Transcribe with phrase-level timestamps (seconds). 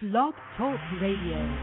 [0.00, 1.58] Blog Talk Radio.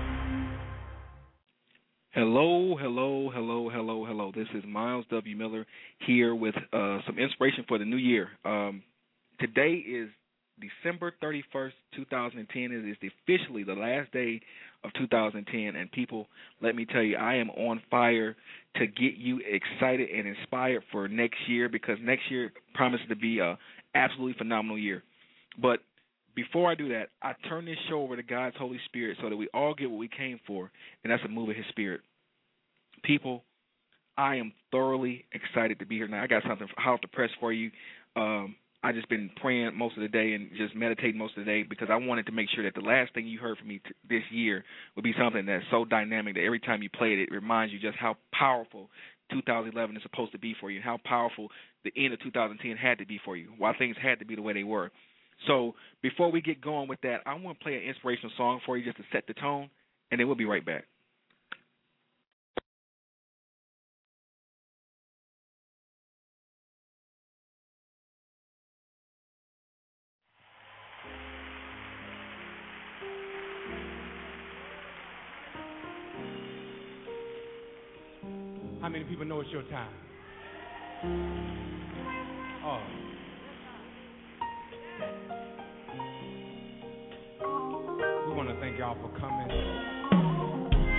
[2.11, 4.33] Hello, hello, hello, hello, hello.
[4.35, 5.37] This is Miles W.
[5.37, 5.65] Miller
[6.05, 8.27] here with uh, some inspiration for the new year.
[8.43, 8.83] Um,
[9.39, 10.09] today is
[10.59, 12.63] December 31st, 2010.
[12.73, 14.41] It is officially the last day
[14.83, 15.77] of 2010.
[15.77, 16.27] And people,
[16.61, 18.35] let me tell you, I am on fire
[18.75, 23.39] to get you excited and inspired for next year because next year promises to be
[23.39, 23.57] a
[23.93, 25.03] absolutely phenomenal year.
[25.57, 25.79] But
[26.35, 29.37] before I do that, I turn this show over to God's Holy Spirit so that
[29.37, 30.71] we all get what we came for,
[31.03, 32.01] and that's a move of His Spirit.
[33.03, 33.43] People,
[34.17, 36.23] I am thoroughly excited to be here now.
[36.23, 37.71] I got something hot the press for you.
[38.15, 41.51] Um, I just been praying most of the day and just meditating most of the
[41.51, 43.79] day because I wanted to make sure that the last thing you heard from me
[43.79, 44.63] t- this year
[44.95, 47.79] would be something that's so dynamic that every time you play it, it reminds you
[47.79, 48.89] just how powerful
[49.31, 51.49] 2011 is supposed to be for you, and how powerful
[51.83, 54.41] the end of 2010 had to be for you, why things had to be the
[54.41, 54.91] way they were.
[55.47, 58.77] So before we get going with that, I want to play an inspirational song for
[58.77, 59.69] you just to set the tone,
[60.11, 60.85] and then we'll be right back.
[78.81, 79.89] How many people know it's your time?
[82.63, 83.04] Oh.
[88.75, 89.47] Thank y'all for coming.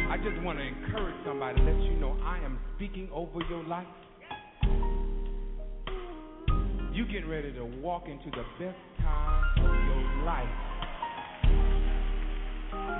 [0.08, 3.86] I just want to encourage somebody, let you know I am speaking over your life.
[6.92, 10.48] You getting ready to walk into the best time of your life.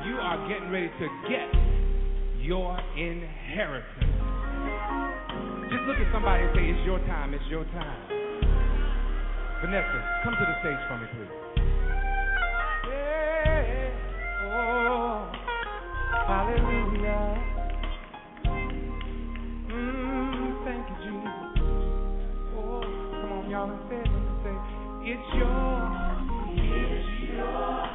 [0.05, 4.12] You are getting ready to get your inheritance.
[5.72, 8.08] Just look at somebody and say, It's your time, it's your time.
[9.62, 11.45] Vanessa, come to the stage for me, please.
[16.27, 17.42] Hallelujah.
[19.70, 21.62] Mm, thank you, Jesus.
[22.58, 24.27] Oh, come on, y'all, and say it with.
[24.42, 24.56] Say,
[25.06, 25.46] It's your,
[26.51, 27.86] it's your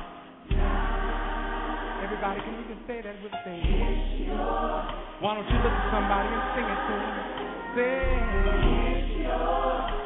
[0.56, 2.04] time.
[2.04, 3.60] Everybody, can you just say that with me?
[3.60, 4.40] It's your
[5.20, 7.16] Why don't you look at somebody and sing it to them?
[7.76, 8.16] Say,
[8.96, 10.01] It's your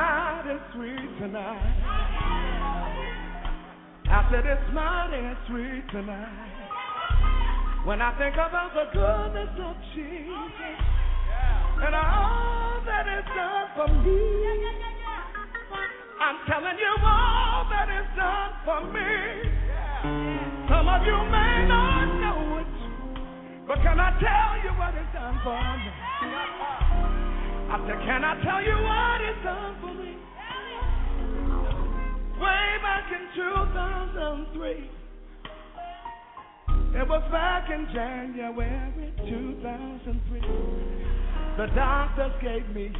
[0.00, 1.76] mighty sweet tonight.
[4.08, 6.56] I said it's mighty sweet tonight.
[7.84, 10.80] When I think about the goodness of Jesus
[11.84, 14.20] and all that is done for me,
[16.20, 19.10] I'm telling you all that is done for me.
[20.68, 22.74] Some of you may not know it,
[23.68, 27.29] but can I tell you what is done for me?
[27.70, 30.18] I said, can I tell you what is done for me?
[32.42, 34.90] Way back in 2003.
[37.00, 40.40] It was back in January 2003.
[41.58, 42.90] The doctors gave me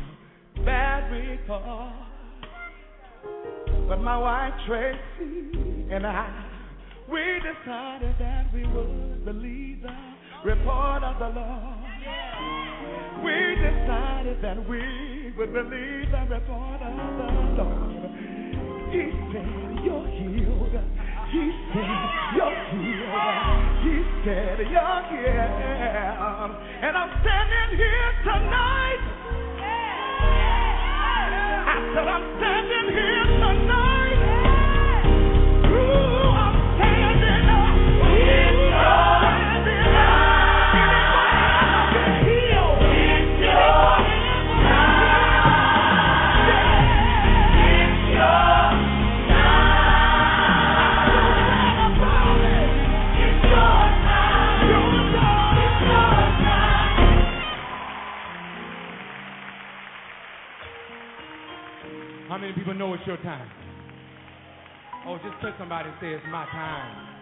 [0.56, 1.92] a bad report.
[3.88, 6.46] But my wife Tracy and I,
[7.10, 9.96] we decided that we would believe the
[10.44, 12.79] report of the Lord.
[13.22, 18.10] We decided that we would believe the report of the Lord.
[18.90, 20.74] He said, You're healed.
[21.30, 22.00] He said,
[22.36, 23.60] You're healed.
[23.84, 23.94] He
[24.24, 26.52] said, You're healed.
[26.82, 29.02] And I'm standing here tonight.
[31.66, 33.19] I said, I'm standing here
[62.40, 63.46] How many people know it's your time?
[65.06, 67.19] Oh, just touch somebody and say it's my time.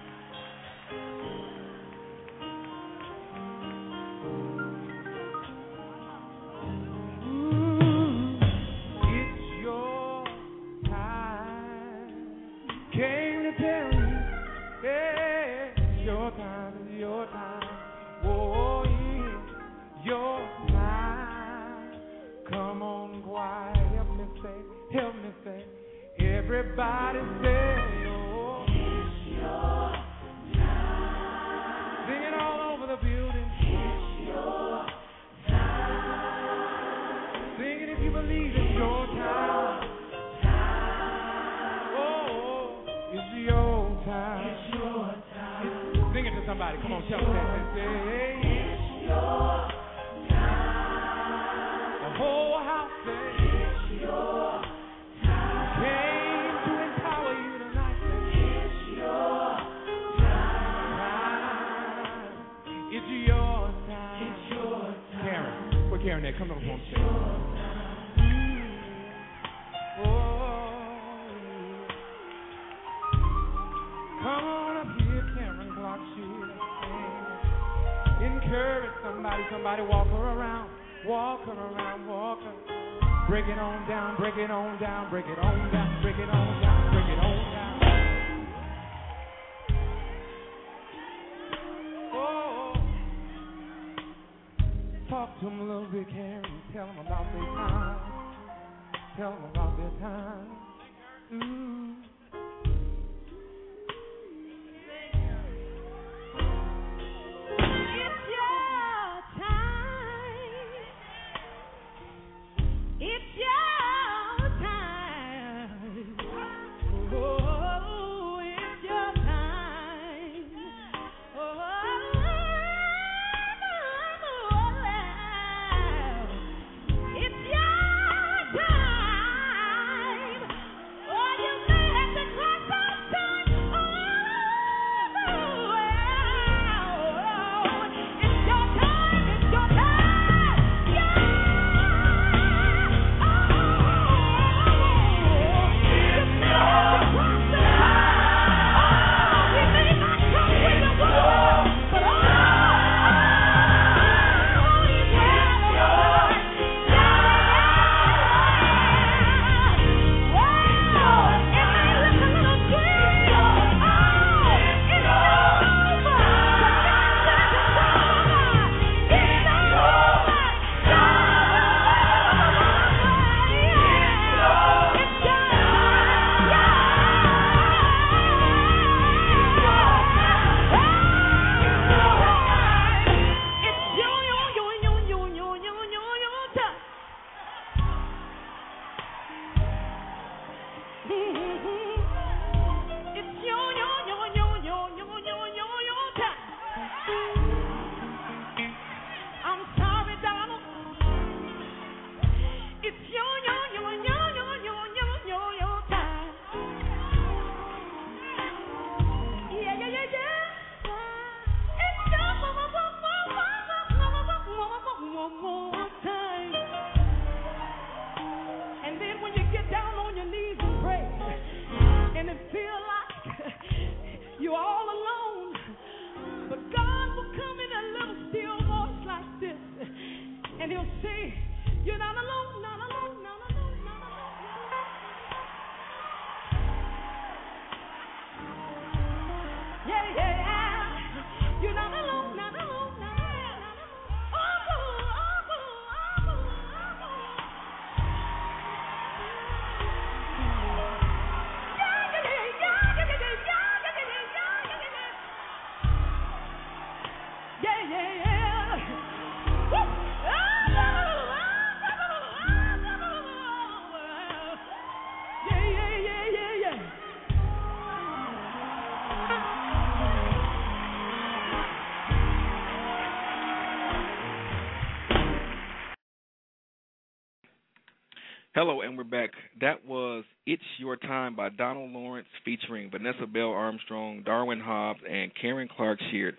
[278.61, 279.31] Hello, and we're back.
[279.61, 285.31] That was It's Your Time by Donald Lawrence featuring Vanessa Bell Armstrong, Darwin Hobbs, and
[285.41, 286.37] Karen Clark Sheard.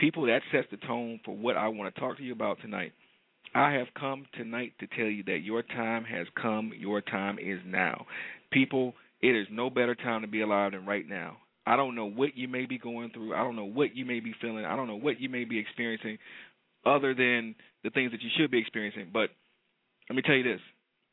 [0.00, 2.90] People, that sets the tone for what I want to talk to you about tonight.
[3.54, 6.72] I have come tonight to tell you that your time has come.
[6.76, 8.06] Your time is now.
[8.50, 11.36] People, it is no better time to be alive than right now.
[11.64, 13.36] I don't know what you may be going through.
[13.36, 14.64] I don't know what you may be feeling.
[14.64, 16.18] I don't know what you may be experiencing
[16.84, 17.54] other than
[17.84, 19.10] the things that you should be experiencing.
[19.12, 19.30] But
[20.08, 20.60] let me tell you this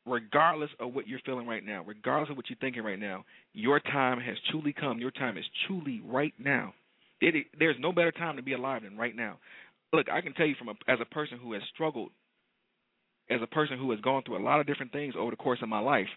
[0.06, 3.80] regardless of what you're feeling right now, regardless of what you're thinking right now, your
[3.80, 5.00] time has truly come.
[5.00, 6.74] Your time is truly right now.
[7.22, 9.40] It, there's no better time to be alive than right now.
[9.92, 12.12] Look, I can tell you from a, as a person who has struggled,
[13.30, 15.60] as a person who has gone through a lot of different things over the course
[15.62, 16.08] of my life,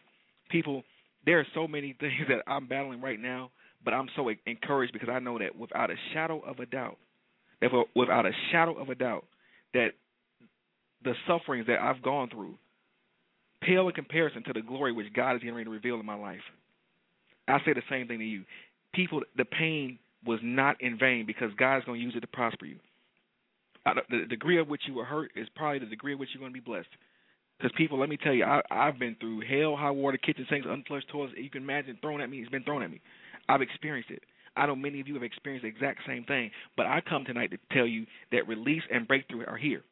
[0.50, 0.82] people,
[1.26, 3.50] there are so many things that I'm battling right now,
[3.84, 6.98] but I'm so encouraged because I know that without a shadow of a doubt,
[7.60, 9.24] that without a shadow of a doubt,
[9.74, 9.88] that
[11.02, 12.56] the sufferings that I've gone through
[13.66, 16.40] pale in comparison to the glory which God is getting to reveal in my life.
[17.48, 18.44] I say the same thing to you.
[18.94, 22.26] People, the pain was not in vain because God is going to use it to
[22.26, 22.76] prosper you.
[23.84, 26.52] The degree of which you were hurt is probably the degree of which you're going
[26.52, 26.88] to be blessed.
[27.58, 30.66] Because people, let me tell you, I, I've been through hell, high water, kitchen sinks,
[30.68, 31.34] unflushed toilets.
[31.36, 32.38] You can imagine thrown at me.
[32.38, 33.00] It's been thrown at me.
[33.48, 34.22] I've experienced it.
[34.56, 36.50] I know many of you have experienced the exact same thing.
[36.76, 39.82] But I come tonight to tell you that release and breakthrough are here.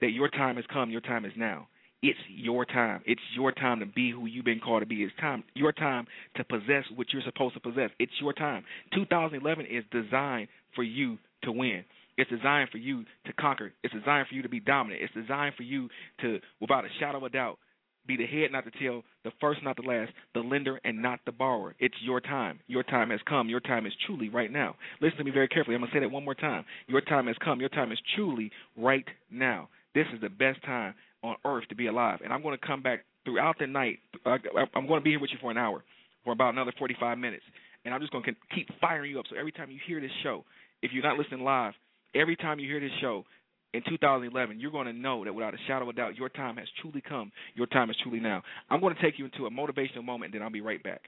[0.00, 0.90] That your time has come.
[0.90, 1.68] Your time is now.
[2.02, 3.02] It's your time.
[3.04, 5.02] It's your time to be who you've been called to be.
[5.02, 7.90] It's time your time to possess what you're supposed to possess.
[7.98, 8.64] It's your time.
[8.94, 11.84] 2011 is designed for you to win.
[12.16, 13.72] It's designed for you to conquer.
[13.82, 15.02] It's designed for you to be dominant.
[15.02, 15.88] It's designed for you
[16.20, 17.58] to, without a shadow of a doubt,
[18.06, 21.20] be the head, not the tail, the first, not the last, the lender, and not
[21.26, 21.74] the borrower.
[21.78, 22.60] It's your time.
[22.66, 23.48] Your time has come.
[23.48, 24.76] Your time is truly right now.
[25.00, 25.74] Listen to me very carefully.
[25.74, 26.64] I'm going to say that one more time.
[26.88, 27.60] Your time has come.
[27.60, 29.68] Your time is truly right now.
[29.94, 32.20] This is the best time on earth to be alive.
[32.22, 33.98] And I'm going to come back throughout the night.
[34.24, 35.84] I'm going to be here with you for an hour,
[36.24, 37.44] for about another 45 minutes.
[37.84, 39.26] And I'm just going to keep firing you up.
[39.30, 40.44] So every time you hear this show,
[40.82, 41.74] if you're not listening live,
[42.14, 43.24] every time you hear this show
[43.72, 46.56] in 2011, you're going to know that without a shadow of a doubt, your time
[46.56, 47.30] has truly come.
[47.54, 48.42] Your time is truly now.
[48.68, 51.02] I'm going to take you into a motivational moment, and then I'll be right back.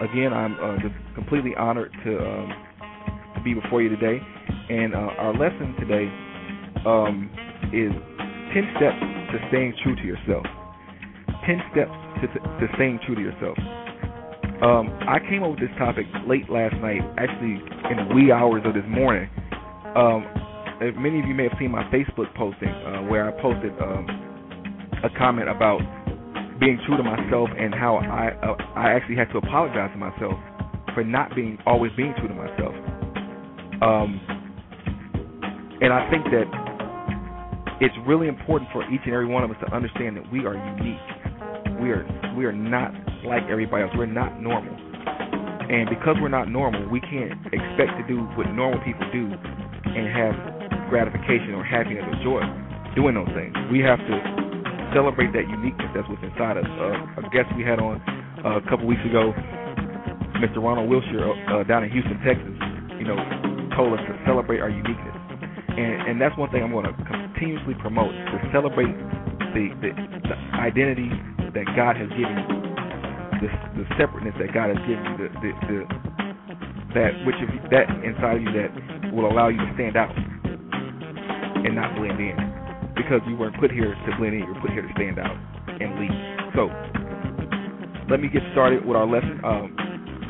[0.00, 2.52] Again, I'm uh, just completely honored to um,
[3.34, 4.20] to be before you today.
[4.70, 6.06] And uh, our lesson today
[6.84, 7.30] um,
[7.72, 7.92] is
[8.54, 9.00] 10 steps
[9.32, 10.44] to staying true to yourself.
[11.46, 13.56] 10 steps to, to staying true to yourself.
[14.60, 18.62] Um, I came up with this topic late last night, actually in the wee hours
[18.66, 19.30] of this morning.
[19.94, 20.26] Um,
[21.00, 24.06] many of you may have seen my Facebook posting uh, where I posted um,
[25.04, 25.80] a comment about
[26.60, 30.34] being true to myself and how I uh, I actually had to apologize to myself
[30.94, 32.74] for not being always being true to myself.
[33.80, 34.18] Um,
[35.80, 36.46] and I think that
[37.80, 40.54] it's really important for each and every one of us to understand that we are
[40.54, 41.08] unique.
[41.80, 42.02] We are
[42.36, 42.90] we are not
[43.24, 43.92] like everybody else.
[43.96, 44.74] We're not normal.
[45.68, 50.08] And because we're not normal, we can't expect to do what normal people do and
[50.10, 52.42] have gratification or happiness or joy
[52.96, 53.54] doing those things.
[53.70, 54.37] We have to
[54.94, 56.68] celebrate that uniqueness that's what's inside us.
[56.68, 58.00] Uh, a guest we had on
[58.44, 59.32] uh, a couple weeks ago,
[60.40, 60.62] Mr.
[60.62, 62.54] Ronald Wilshire uh, down in Houston, Texas,
[63.00, 63.18] you know,
[63.74, 65.16] told us to celebrate our uniqueness,
[65.74, 68.92] and and that's one thing I'm going to continuously promote to celebrate
[69.54, 69.90] the, the
[70.28, 71.10] the identity
[71.54, 72.58] that God has given you,
[73.44, 73.48] the
[73.82, 75.78] the separateness that God has given you, the the, the
[76.94, 78.70] that which of that inside of you that
[79.12, 82.57] will allow you to stand out and not blend in
[82.98, 84.42] because you weren't put here to blend in.
[84.42, 85.38] You were put here to stand out
[85.78, 86.12] and lead.
[86.58, 86.66] So,
[88.10, 89.38] let me get started with our lesson.
[89.46, 89.70] Um,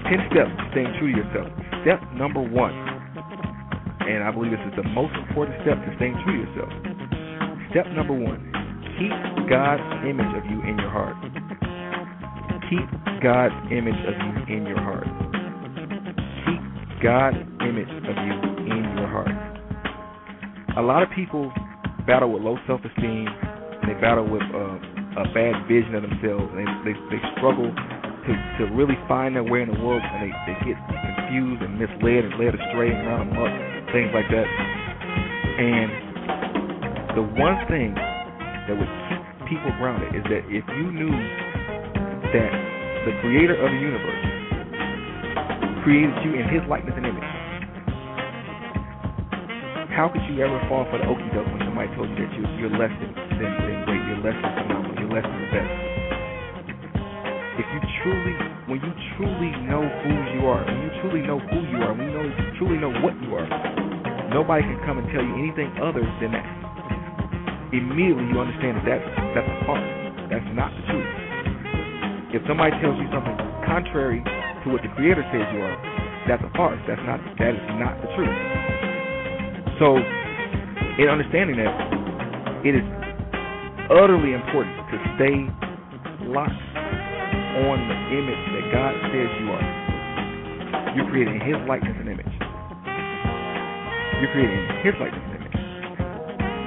[0.06, 1.48] 10 steps to staying true to yourself.
[1.82, 2.72] Step number one,
[4.04, 6.72] and I believe this is the most important step to staying true to yourself.
[7.72, 8.40] Step number one,
[8.96, 9.12] keep
[9.48, 11.16] God's image of you in your heart.
[12.68, 12.88] Keep
[13.22, 15.08] God's image of you in your heart.
[16.44, 16.62] Keep
[17.02, 18.36] God's image of you
[18.68, 19.32] in your heart.
[20.76, 21.52] A lot of people
[22.08, 23.28] battle with low self-esteem.
[23.84, 26.48] They battle with uh, a bad vision of themselves.
[26.56, 30.24] And they, they they struggle to to really find their way in the world, and
[30.24, 33.52] they they get confused and misled and led astray and run amok,
[33.92, 34.48] things like that.
[35.60, 35.88] And
[37.12, 39.20] the one thing that would keep
[39.52, 42.52] people grounded is that if you knew that
[43.04, 44.24] the creator of the universe
[45.84, 47.37] created you in his likeness and image,
[49.98, 52.46] how could you ever fall for the okey doke when somebody told you that you,
[52.62, 55.74] you're less than, than, than great, you're less than phenomenal, you're less than the best?
[57.58, 58.34] If you truly,
[58.70, 62.06] when you truly know who you are, when you truly know who you are, when
[62.06, 63.42] you know, you truly know what you are,
[64.30, 66.46] nobody can come and tell you anything other than that.
[67.74, 69.90] Immediately you understand that that's, that's a farce.
[70.30, 71.10] That's not the truth.
[72.38, 73.34] If somebody tells you something
[73.66, 75.74] contrary to what the Creator says you are,
[76.30, 76.78] that's a farce.
[76.86, 78.77] That's not that is not the truth.
[79.78, 81.70] So, in understanding that,
[82.66, 82.82] it is
[83.94, 85.46] utterly important to stay
[86.26, 86.66] locked
[87.62, 89.66] on the image that God says you are.
[90.98, 92.34] You're created in His likeness and image.
[94.18, 95.58] You're created in His likeness and image.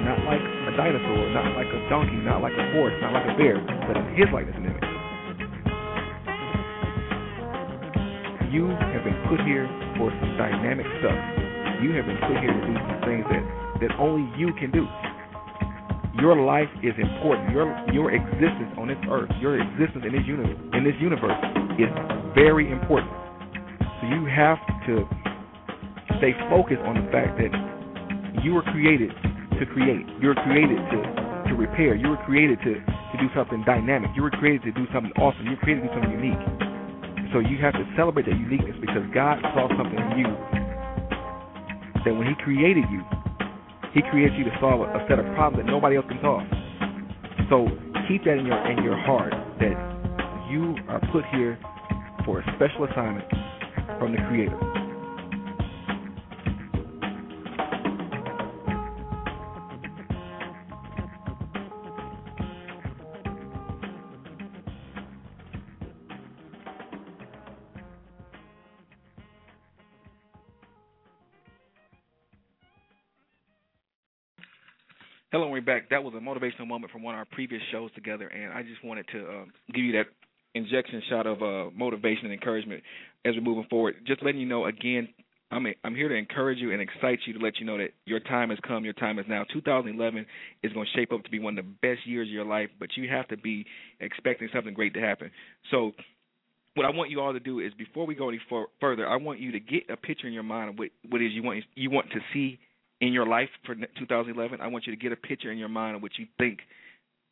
[0.08, 3.36] Not like a dinosaur, not like a donkey, not like a horse, not like a
[3.36, 4.88] bear, but in His likeness and image.
[8.48, 9.68] You have been put here
[10.00, 11.20] for some dynamic stuff.
[11.84, 13.44] You have been put here to do things that,
[13.82, 14.86] that only you can do.
[16.20, 17.50] Your life is important.
[17.50, 21.38] Your your existence on this earth, your existence in this universe, in this universe
[21.80, 21.88] is
[22.36, 23.10] very important.
[24.00, 24.60] So you have
[24.92, 25.08] to
[26.20, 27.50] stay focused on the fact that
[28.44, 29.08] you were created
[29.56, 30.04] to create.
[30.20, 30.98] You were created to
[31.48, 31.96] to repair.
[31.96, 34.12] You were created to to do something dynamic.
[34.14, 35.48] You were created to do something awesome.
[35.48, 36.44] You were created to do something unique.
[37.32, 40.51] So you have to celebrate that uniqueness because God saw something in you
[42.04, 43.02] that when He created you,
[43.94, 46.42] He created you to solve a set of problems that nobody else can solve.
[47.50, 47.68] So
[48.08, 49.76] keep that in your in your heart that
[50.50, 51.58] you are put here
[52.24, 53.28] for a special assignment
[53.98, 54.81] from the Creator.
[75.32, 75.88] Hello, we're back.
[75.88, 78.84] That was a motivational moment from one of our previous shows together, and I just
[78.84, 80.08] wanted to um, give you that
[80.54, 82.82] injection shot of uh, motivation and encouragement
[83.24, 83.94] as we're moving forward.
[84.06, 85.08] Just letting you know again,
[85.50, 87.94] I'm a, I'm here to encourage you and excite you to let you know that
[88.04, 89.46] your time has come, your time is now.
[89.50, 90.26] 2011
[90.62, 92.68] is going to shape up to be one of the best years of your life,
[92.78, 93.64] but you have to be
[94.00, 95.30] expecting something great to happen.
[95.70, 95.92] So
[96.74, 99.16] what I want you all to do is before we go any for, further, I
[99.16, 101.64] want you to get a picture in your mind of what what is you want
[101.74, 102.58] you want to see
[103.02, 104.60] in your life for 2011.
[104.60, 106.60] I want you to get a picture in your mind of what you think,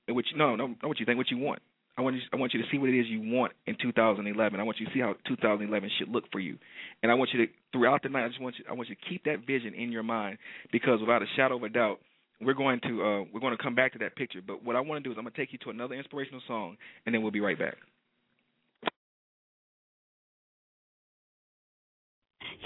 [0.08, 1.62] which no, no, not what you think, what you want.
[1.96, 4.58] I want you, I want you to see what it is you want in 2011.
[4.58, 6.58] I want you to see how 2011 should look for you,
[7.02, 8.24] and I want you to throughout the night.
[8.24, 10.38] I just want you, I want you to keep that vision in your mind
[10.72, 12.00] because without a shadow of a doubt,
[12.40, 14.40] we're going to uh, we're going to come back to that picture.
[14.44, 16.40] But what I want to do is I'm going to take you to another inspirational
[16.48, 17.76] song, and then we'll be right back.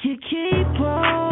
[0.02, 1.23] You keep on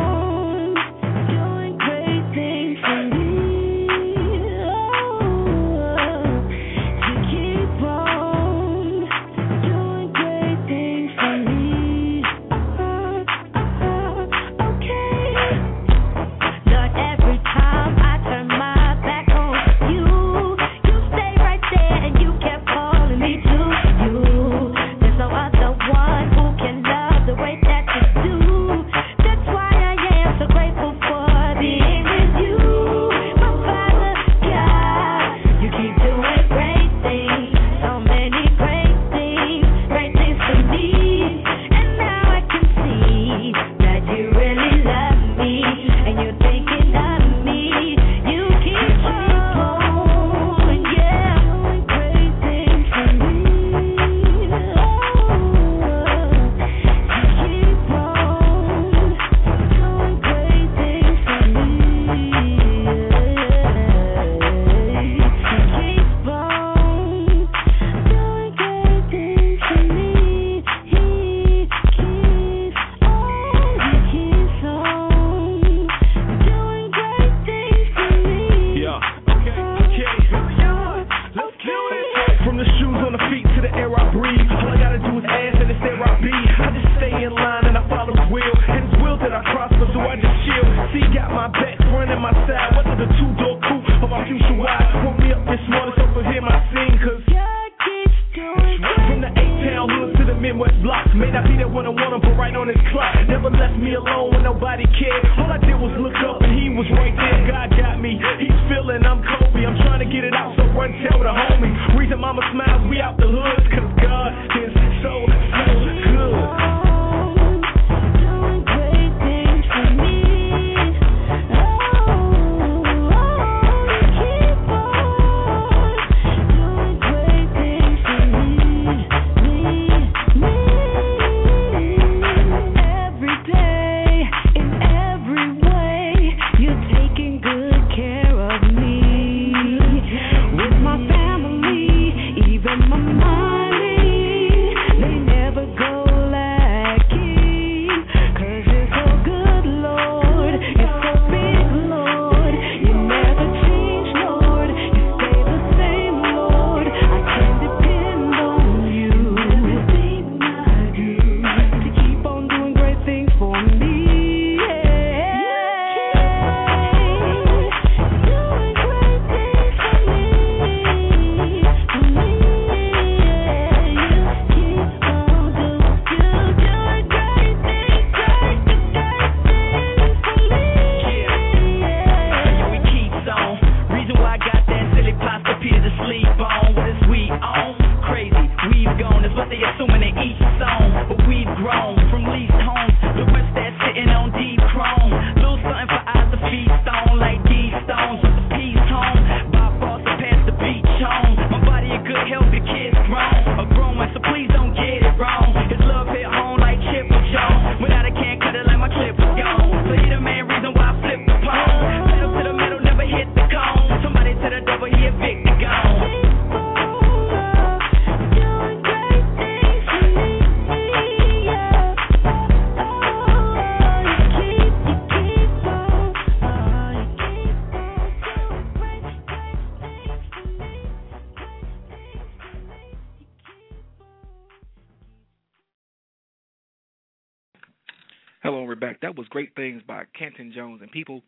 [240.82, 241.22] And people,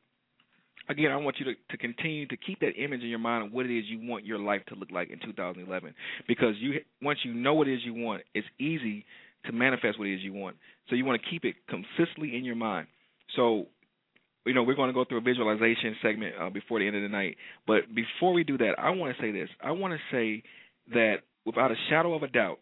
[0.89, 3.53] again, I want you to, to continue to keep that image in your mind of
[3.53, 5.95] what it is you want your life to look like in 2011.
[6.29, 9.05] Because you once you know what it is you want, it's easy
[9.47, 10.57] to manifest what it is you want.
[10.89, 12.87] So you want to keep it consistently in your mind.
[13.37, 13.67] So,
[14.47, 17.03] you know, we're going to go through a visualization segment uh, before the end of
[17.03, 17.37] the night.
[17.67, 19.49] But before we do that, I want to say this.
[19.63, 20.43] I want to say
[20.93, 22.59] that without a shadow of a doubt,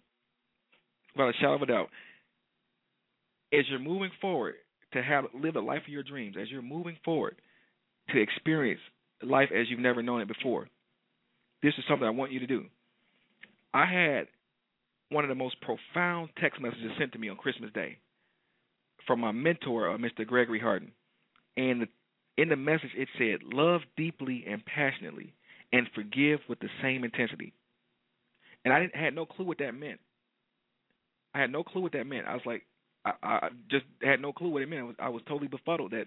[1.14, 1.88] without a shadow of a doubt,
[3.52, 4.54] as you're moving forward
[4.92, 7.36] to have live the life of your dreams, as you're moving forward
[8.10, 8.80] to experience
[9.22, 10.68] life as you've never known it before,
[11.62, 12.64] this is something I want you to do.
[13.72, 14.26] I had
[15.10, 17.98] one of the most profound text messages sent to me on Christmas Day
[19.06, 20.26] from my mentor, uh, Mr.
[20.26, 20.92] Gregory Harden.
[21.56, 21.86] And
[22.36, 25.34] in the message, it said, Love deeply and passionately,
[25.72, 27.52] and forgive with the same intensity.
[28.64, 30.00] And I didn't, had no clue what that meant.
[31.34, 32.26] I had no clue what that meant.
[32.26, 32.62] I was like,
[33.04, 34.82] I, I just had no clue what it meant.
[34.82, 36.06] I was, I was totally befuddled that,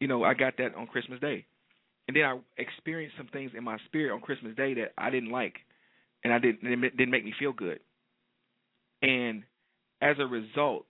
[0.00, 1.46] you know, I got that on Christmas Day,
[2.08, 5.30] and then I experienced some things in my spirit on Christmas Day that I didn't
[5.30, 5.54] like,
[6.24, 7.80] and I didn't it didn't make me feel good.
[9.02, 9.44] And
[10.02, 10.86] as a result,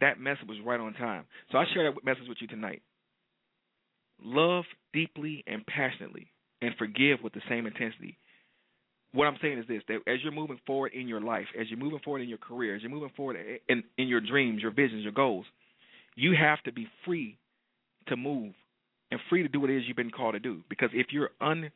[0.00, 1.24] that message was right on time.
[1.52, 2.82] So I share that message with you tonight.
[4.22, 8.18] Love deeply and passionately, and forgive with the same intensity
[9.16, 11.78] what I'm saying is this: that as you're moving forward in your life, as you're
[11.78, 13.36] moving forward in your career, as you're moving forward
[13.68, 15.46] in in your dreams, your visions, your goals,
[16.14, 17.38] you have to be free
[18.08, 18.54] to move
[19.10, 20.62] and free to do what it is you've been called to do.
[20.68, 21.70] Because if you're un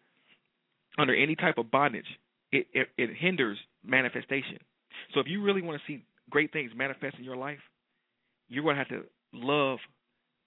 [0.99, 2.07] under any type of bondage,
[2.53, 4.59] it it, it hinders manifestation.
[5.15, 7.59] So if you really want to see great things manifest in your life,
[8.49, 9.79] you're going to have to love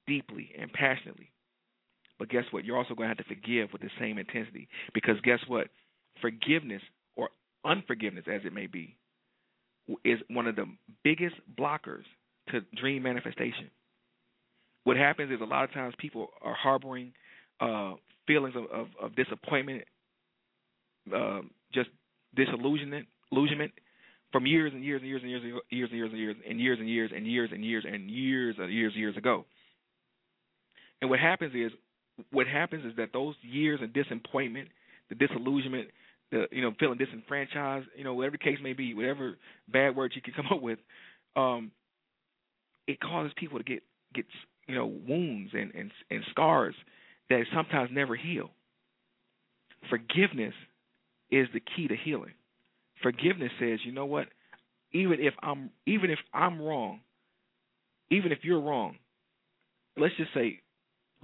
[0.08, 1.32] deeply and passionately.
[2.20, 2.66] But guess what?
[2.66, 4.68] You're also going to have to forgive with the same intensity.
[4.94, 5.68] Because guess what?
[6.22, 6.82] Forgiveness
[7.16, 7.30] or
[7.66, 8.96] unforgiveness, as it may be,
[10.04, 10.66] is one of the
[11.04, 12.04] biggest blockers
[12.50, 13.70] to dream manifestation.
[14.84, 17.14] What happens is a lot of times people are harboring
[17.60, 17.94] uh,
[18.28, 19.84] feelings of, of, of disappointment,
[21.16, 21.42] uh,
[21.74, 21.90] just
[22.36, 23.72] disillusionment, illusionment
[24.32, 26.60] from years and years and years and years and years and years and years and
[26.60, 29.46] years and years and years and years and years and years years ago.
[31.02, 31.72] And what happens is,
[32.32, 34.70] what happens is that those years of disappointment,
[35.10, 35.90] the disillusionment,
[36.34, 39.38] the you know feeling disenfranchised, you know whatever case may be, whatever
[39.72, 40.80] bad words you can come up with,
[41.36, 41.72] um,
[42.88, 44.26] it causes people to get get
[44.68, 46.76] you know wounds and and and scars
[47.30, 48.50] that sometimes never heal.
[49.90, 50.54] Forgiveness
[51.32, 52.34] is the key to healing.
[53.02, 54.28] Forgiveness says, you know what?
[54.92, 57.02] Even if I'm even if I'm wrong,
[58.10, 58.98] even if you're wrong,
[59.98, 60.62] let's just say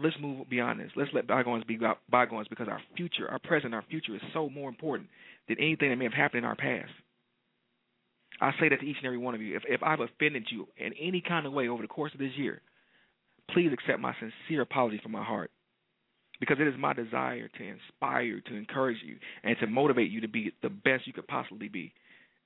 [0.01, 0.91] let's move beyond this.
[0.95, 4.69] Let's let bygones be bygones because our future, our present, our future is so more
[4.69, 5.09] important
[5.47, 6.91] than anything that may have happened in our past.
[8.41, 9.55] I say that to each and every one of you.
[9.55, 12.31] If if I've offended you in any kind of way over the course of this
[12.37, 12.61] year,
[13.53, 15.51] please accept my sincere apology from my heart.
[16.39, 20.29] Because it is my desire to inspire to encourage you, and to motivate you to
[20.29, 21.93] be the best you could possibly be.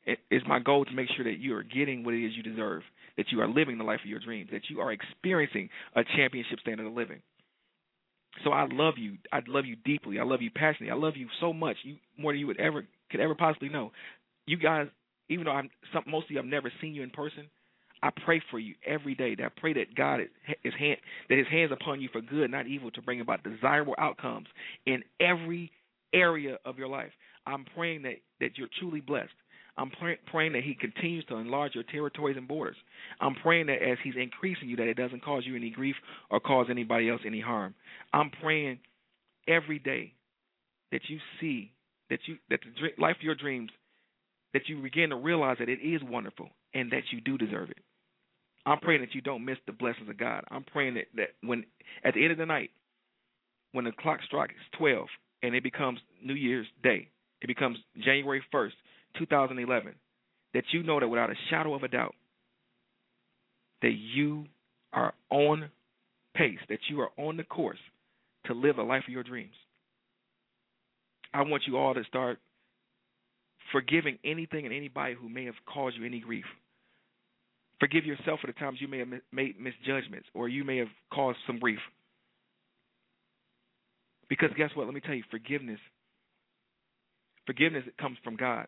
[0.06, 2.44] It is my goal to make sure that you are getting what it is you
[2.44, 2.82] deserve,
[3.18, 6.60] that you are living the life of your dreams, that you are experiencing a championship
[6.60, 7.22] standard of living.
[8.44, 9.18] So I love you.
[9.32, 10.20] I love you deeply.
[10.20, 10.92] I love you passionately.
[10.92, 13.92] I love you so much, you more than you would ever could ever possibly know.
[14.46, 14.88] You guys,
[15.30, 17.48] even though I'm some, most of you I've never seen you in person,
[18.02, 19.36] I pray for you every day.
[19.36, 20.28] That I pray that God is
[20.64, 20.98] his hand
[21.30, 24.48] that His hands upon you for good, not evil, to bring about desirable outcomes
[24.86, 25.72] in every
[26.14, 27.12] area of your life.
[27.46, 29.32] I'm praying that that you're truly blessed.
[29.78, 32.76] I'm pray, praying that He continues to enlarge your territories and borders.
[33.20, 35.96] I'm praying that as He's increasing you, that it doesn't cause you any grief
[36.30, 37.74] or cause anybody else any harm.
[38.14, 38.80] I'm praying
[39.48, 40.14] every day
[40.92, 41.72] that you see
[42.10, 43.72] that you that the life of your dreams
[44.54, 47.80] that you begin to realize that it is wonderful and that you do deserve it.
[48.66, 50.44] I'm praying that you don't miss the blessings of God.
[50.50, 51.66] I'm praying that, that when
[52.04, 52.70] at the end of the night,
[53.72, 55.08] when the clock strikes twelve
[55.42, 57.10] and it becomes New Year's Day,
[57.42, 58.76] it becomes January first,
[59.18, 59.94] 2011,
[60.54, 62.16] that you know that without a shadow of a doubt,
[63.82, 64.46] that you
[64.94, 65.70] are on
[66.36, 67.80] pace, that you are on the course
[68.46, 69.54] to live a life of your dreams.
[71.34, 72.40] I want you all to start
[73.72, 76.46] forgiving anything and anybody who may have caused you any grief.
[77.80, 81.40] Forgive yourself for the times you may have made misjudgments or you may have caused
[81.48, 81.80] some grief.
[84.30, 84.86] Because guess what?
[84.86, 85.80] Let me tell you, forgiveness
[87.46, 88.68] forgiveness comes from God.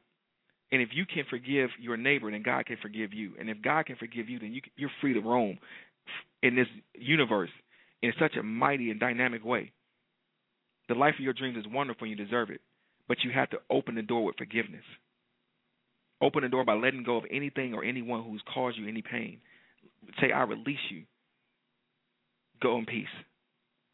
[0.71, 3.33] And if you can forgive your neighbor, then God can forgive you.
[3.39, 5.57] And if God can forgive you, then you, you're free to roam
[6.41, 7.49] in this universe
[8.01, 9.71] in such a mighty and dynamic way.
[10.87, 12.61] The life of your dreams is wonderful and you deserve it.
[13.07, 14.83] But you have to open the door with forgiveness.
[16.21, 19.39] Open the door by letting go of anything or anyone who's caused you any pain.
[20.19, 21.03] Say, I release you.
[22.61, 23.07] Go in peace.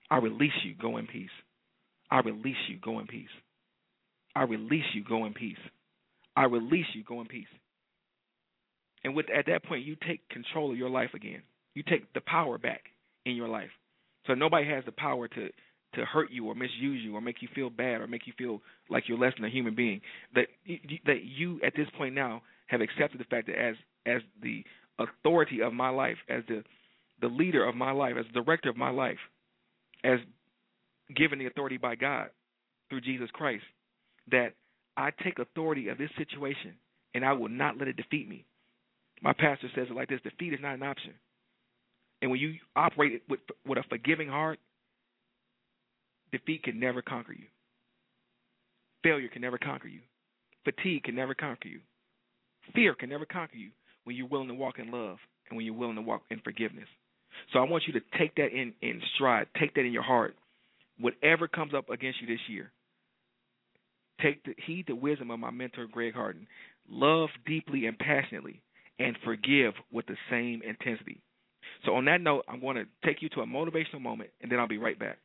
[0.09, 0.75] I release you.
[0.79, 1.29] Go in peace.
[2.09, 2.77] I release you.
[2.83, 3.29] Go in peace.
[4.35, 5.03] I release you.
[5.03, 5.57] Go in peace.
[6.35, 7.03] I release you.
[7.03, 7.47] Go in peace.
[9.03, 11.41] And with at that point, you take control of your life again.
[11.73, 12.83] You take the power back
[13.25, 13.69] in your life.
[14.27, 15.49] So nobody has the power to
[15.93, 18.61] to hurt you or misuse you or make you feel bad or make you feel
[18.89, 20.01] like you're less than a human being.
[20.35, 20.47] That
[21.05, 24.63] that you at this point now have accepted the fact that as as the
[24.99, 26.63] authority of my life, as the
[27.21, 29.19] the leader of my life, as the director of my life,
[30.03, 30.19] as
[31.15, 32.29] given the authority by God
[32.89, 33.63] through Jesus Christ,
[34.31, 34.53] that
[34.97, 36.75] I take authority of this situation
[37.13, 38.45] and I will not let it defeat me.
[39.21, 41.13] My pastor says it like this defeat is not an option.
[42.21, 44.59] And when you operate with with a forgiving heart,
[46.31, 47.45] defeat can never conquer you.
[49.03, 50.01] Failure can never conquer you.
[50.63, 51.79] Fatigue can never conquer you.
[52.75, 53.71] Fear can never conquer you
[54.03, 55.17] when you're willing to walk in love
[55.49, 56.87] and when you're willing to walk in forgiveness.
[57.51, 60.35] So I want you to take that in, in stride, take that in your heart.
[60.99, 62.71] Whatever comes up against you this year,
[64.21, 66.47] take the, heed the wisdom of my mentor, Greg Harden.
[66.89, 68.61] Love deeply and passionately,
[68.99, 71.21] and forgive with the same intensity.
[71.85, 74.59] So, on that note, I'm going to take you to a motivational moment, and then
[74.59, 75.17] I'll be right back.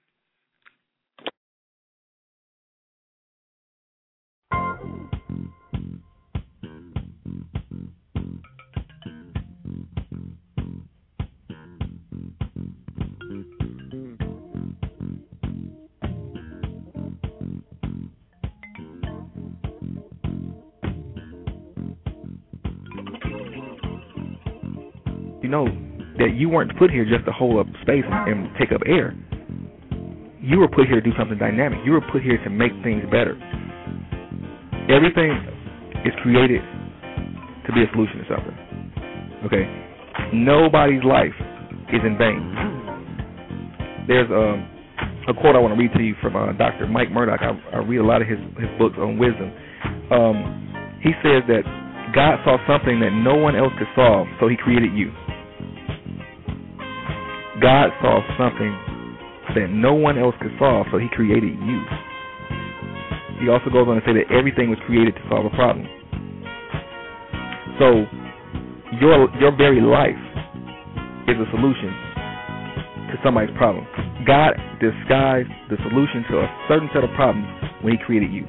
[25.57, 25.67] Know
[26.19, 29.17] that you weren't put here just to hold up space and take up air.
[30.41, 31.81] You were put here to do something dynamic.
[31.85, 33.37] You were put here to make things better.
[34.89, 35.33] Everything
[36.05, 36.63] is created
[37.67, 38.57] to be a solution to something.
[39.45, 39.65] Okay?
[40.33, 41.35] Nobody's life
[41.93, 42.41] is in vain.
[44.07, 44.71] There's um,
[45.29, 46.87] a quote I want to read to you from uh, Dr.
[46.87, 47.41] Mike Murdock.
[47.43, 49.53] I, I read a lot of his, his books on wisdom.
[50.11, 51.67] Um, he says that
[52.15, 55.11] God saw something that no one else could solve, so he created you.
[57.61, 58.73] God saw something
[59.55, 61.81] that no one else could solve, so he created you.
[63.41, 65.87] He also goes on to say that everything was created to solve a problem.
[67.79, 68.05] So
[69.01, 70.17] your your very life
[71.29, 71.93] is a solution
[73.13, 73.87] to somebody's problem.
[74.27, 77.49] God disguised the solution to a certain set of problems
[77.83, 78.45] when he created you.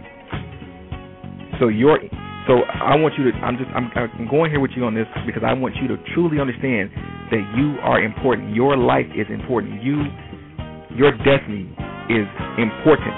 [1.59, 1.99] So your
[2.47, 5.07] so I want you to I'm just I'm, I'm going here with you on this
[5.27, 6.89] because I want you to truly understand
[7.27, 8.55] that you are important.
[8.55, 9.83] Your life is important.
[9.83, 10.07] You
[10.95, 11.67] your destiny
[12.07, 13.15] is important.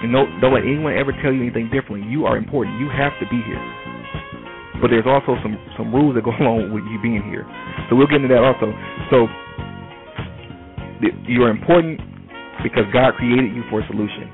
[0.00, 2.08] And no, don't let anyone ever tell you anything differently.
[2.08, 2.80] You are important.
[2.80, 3.60] You have to be here.
[4.80, 7.44] But there's also some some rules that go along with you being here.
[7.88, 8.72] So we'll get into that also.
[9.12, 9.28] So
[11.28, 12.00] you are important
[12.64, 14.32] because God created you for a solution.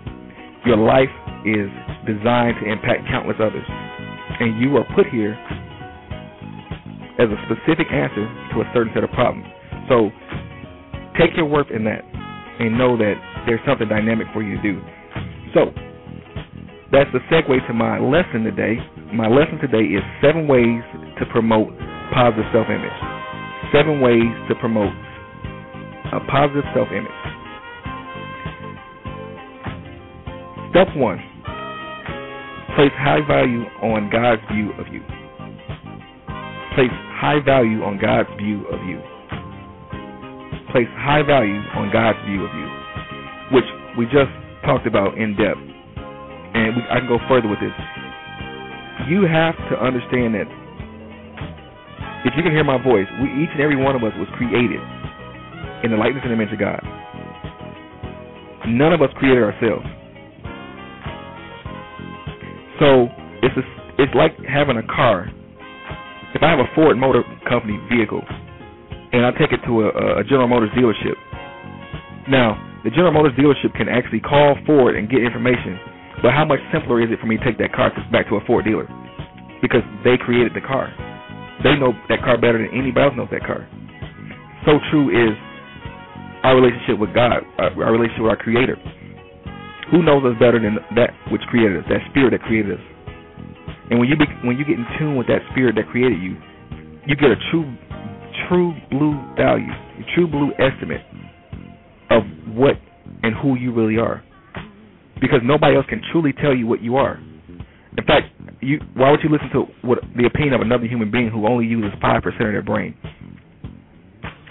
[0.63, 1.11] Your life
[1.43, 1.67] is
[2.07, 3.67] designed to impact countless others,
[4.41, 5.35] and you are put here
[7.19, 9.47] as a specific answer to a certain set of problems.
[9.89, 10.11] So
[11.19, 12.03] take your worth in that
[12.59, 13.15] and know that
[13.47, 14.81] there's something dynamic for you to do.
[15.55, 15.71] So,
[16.91, 18.77] that's the segue to my lesson today.
[19.15, 20.83] My lesson today is seven ways
[21.19, 21.73] to promote
[22.13, 22.99] positive self image.
[23.73, 24.93] Seven ways to promote
[26.13, 27.11] a positive self image.
[30.71, 31.32] Step one
[32.75, 35.05] place high value on God's view of you.
[36.73, 38.97] Place high value on God's view of you.
[40.73, 42.69] Place high value on God's view of you,
[43.53, 44.33] which we just
[44.65, 47.77] talked about in depth, and we, I can go further with this.
[49.05, 50.49] You have to understand that
[52.25, 54.81] if you can hear my voice, we each and every one of us was created
[55.85, 56.81] in the likeness and image of God.
[58.65, 59.85] None of us created ourselves.
[62.81, 63.09] So
[63.43, 63.65] it's a,
[64.03, 65.29] it's like having a car.
[66.35, 68.23] If I have a Ford Motor Company vehicle
[69.13, 71.17] and I take it to a, a General Motors dealership,
[72.29, 75.79] now the General Motors dealership can actually call Ford and get information.
[76.23, 78.45] But how much simpler is it for me to take that car back to a
[78.47, 78.89] Ford dealer?
[79.61, 80.89] Because they created the car.
[81.63, 83.69] They know that car better than anybody else knows that car.
[84.67, 85.35] So true is
[86.43, 88.77] our relationship with God, our relationship with our Creator.
[89.91, 92.85] Who knows us better than that which created us, that Spirit that created us?
[93.91, 96.37] And when you be, when you get in tune with that Spirit that created you,
[97.07, 97.67] you get a true
[98.49, 101.03] true blue value, a true blue estimate
[102.11, 102.23] of
[102.55, 102.77] what
[103.23, 104.23] and who you really are.
[105.21, 107.17] Because nobody else can truly tell you what you are.
[107.97, 111.29] In fact, you why would you listen to what the opinion of another human being
[111.29, 112.95] who only uses five percent of their brain?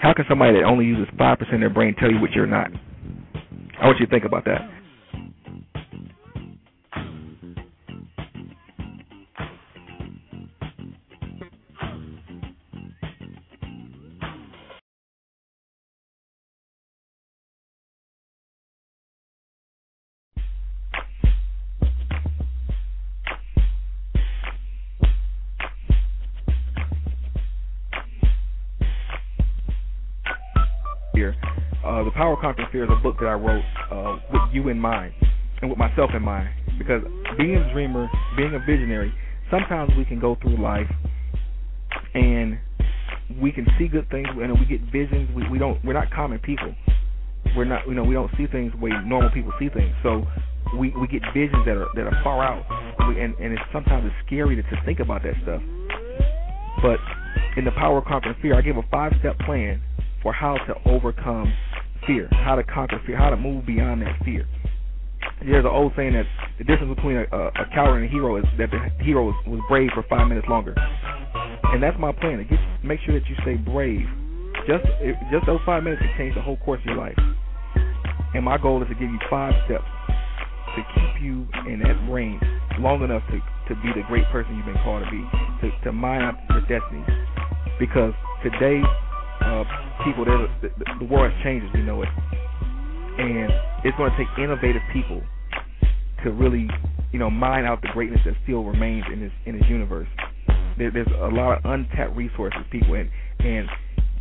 [0.00, 2.46] How can somebody that only uses five percent of their brain tell you what you're
[2.46, 2.70] not?
[3.80, 4.60] I want you to think about that.
[32.42, 33.62] Conquering Fear is a book that I wrote
[33.92, 35.14] uh, with you in mind
[35.60, 36.48] and with myself in mind.
[36.76, 37.00] Because
[37.38, 39.14] being a dreamer, being a visionary,
[39.48, 40.90] sometimes we can go through life
[42.14, 42.58] and
[43.40, 45.30] we can see good things and we get visions.
[45.36, 45.82] We, we don't.
[45.84, 46.74] We're not common people.
[47.56, 47.86] We're not.
[47.86, 49.94] You know, we don't see things the way normal people see things.
[50.02, 50.26] So
[50.76, 52.66] we we get visions that are that are far out,
[53.06, 55.62] we, and and it's sometimes it's scary to, to think about that stuff.
[56.82, 56.98] But
[57.56, 59.80] in the Power of Conquering Fear, I give a five step plan
[60.24, 61.52] for how to overcome
[62.06, 64.46] fear, how to conquer fear, how to move beyond that fear.
[65.44, 66.26] There's an old saying that
[66.58, 69.34] the difference between a, a, a coward and a hero is that the hero was,
[69.46, 72.46] was brave for five minutes longer, and that's my plan.
[72.46, 74.06] To make sure that you stay brave.
[74.66, 74.84] Just
[75.30, 77.18] just those five minutes can change the whole course of your life.
[78.34, 79.84] And my goal is to give you five steps
[80.76, 82.42] to keep you in that range
[82.78, 83.38] long enough to
[83.68, 85.22] to be the great person you've been called to be,
[85.60, 87.04] to to mine out your destiny.
[87.78, 88.82] Because today
[89.44, 89.64] uh,
[90.04, 90.24] people.
[90.24, 90.70] The, the,
[91.00, 92.08] the world as we know it,
[93.18, 93.50] and
[93.84, 95.22] it's going to take innovative people
[96.24, 96.68] to really,
[97.12, 100.08] you know, mine out the greatness that still remains in this in this universe.
[100.78, 103.68] There, there's a lot of untapped resources, people, and and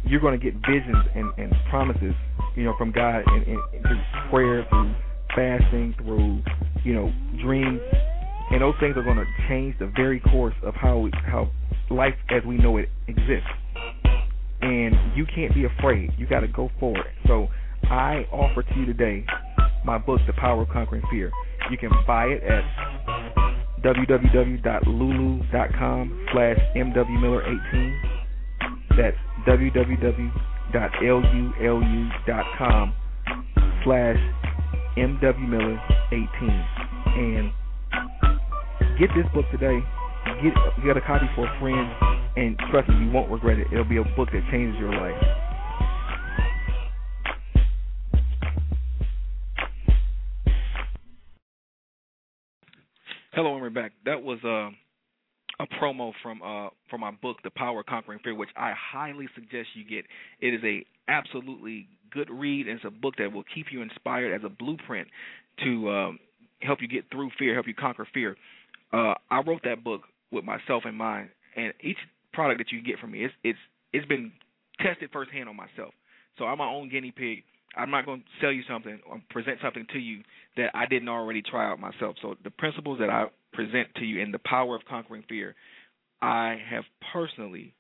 [0.06, 2.14] you're going to get visions and, and promises,
[2.56, 4.02] you know, from God and, and, and through
[4.32, 4.96] prayer, through
[5.36, 6.42] fasting, through
[6.84, 7.12] you know
[7.44, 7.80] dreams,
[8.52, 11.50] and those things are going to change the very course of how we, how
[11.90, 13.48] life as we know it exists
[14.62, 16.12] and you can't be afraid.
[16.18, 17.14] You got to go for it.
[17.28, 17.48] So
[17.84, 19.26] I offer to you today
[19.84, 21.32] my book, The Power of Conquering Fear.
[21.70, 22.64] You can buy it at
[23.84, 24.68] www.lulu.com
[26.34, 28.02] slash mwmiller18.
[28.98, 30.14] That's www.lulu.com
[33.84, 34.18] slash
[34.98, 36.68] mwmiller18.
[37.18, 37.52] And
[39.00, 39.84] get this book today.
[40.26, 40.54] Get,
[40.86, 43.68] get a copy for a friend and trust me, you won't regret it.
[43.72, 45.16] It'll be a book that changes your life.
[53.34, 53.94] Hello, and we're back.
[54.06, 54.70] That was uh,
[55.62, 59.28] a promo from uh, from my book, The Power of Conquering Fear, which I highly
[59.36, 60.06] suggest you get.
[60.42, 64.36] It is a absolutely good read, and it's a book that will keep you inspired
[64.36, 65.08] as a blueprint
[65.64, 66.20] to um,
[66.62, 68.36] help you get through fear, help you conquer fear.
[68.94, 71.98] Uh, I wrote that book with myself in mind, and each
[72.34, 73.60] product that you get from me, it's it's
[73.94, 74.32] it's been
[74.80, 75.94] tested firsthand on myself.
[76.38, 77.44] So I'm my own guinea pig.
[77.76, 80.24] I'm not going to sell you something or present something to you
[80.58, 82.18] that I didn't already try out myself.
[82.22, 85.56] So the principles that I present to you in the power of conquering fear,
[86.22, 86.84] I have
[87.14, 87.74] personally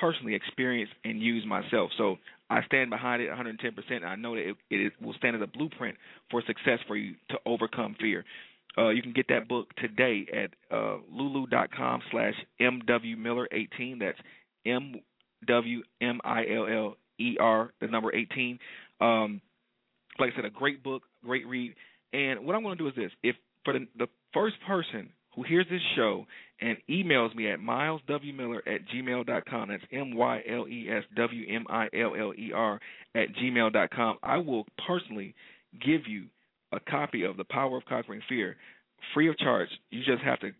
[0.00, 1.90] personally experienced and used myself.
[1.98, 2.16] So
[2.48, 3.74] I stand behind it 110%.
[3.90, 5.96] And I know that it, it will stand as a blueprint
[6.30, 8.24] for success for you to overcome fear.
[8.76, 13.98] Uh, you can get that book today at uh, lulu.com slash mwmiller18.
[14.00, 14.18] That's
[14.64, 15.02] M-W-M-I-L-L-E-R,
[17.80, 18.58] the number 18.
[19.00, 19.40] Um,
[20.18, 21.74] like I said, a great book, great read.
[22.12, 25.42] And what I'm going to do is this: if for the, the first person who
[25.42, 26.26] hears this show
[26.60, 31.66] and emails me at myleswmiller at gmail.com, that's M Y L E S W M
[31.68, 32.80] I L L E R
[33.14, 35.34] at gmail.com, I will personally
[35.72, 36.26] give you
[36.72, 38.56] a copy of The Power of Conquering Fear
[39.14, 39.68] free of charge.
[39.90, 40.50] You just have to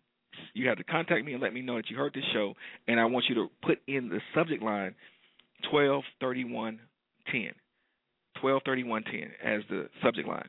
[0.55, 2.55] you have to contact me and let me know that you heard this show
[2.89, 4.95] and I want you to put in the subject line
[5.71, 6.81] twelve thirty one
[7.31, 7.53] ten.
[8.41, 10.49] Twelve thirty one ten as the subject line.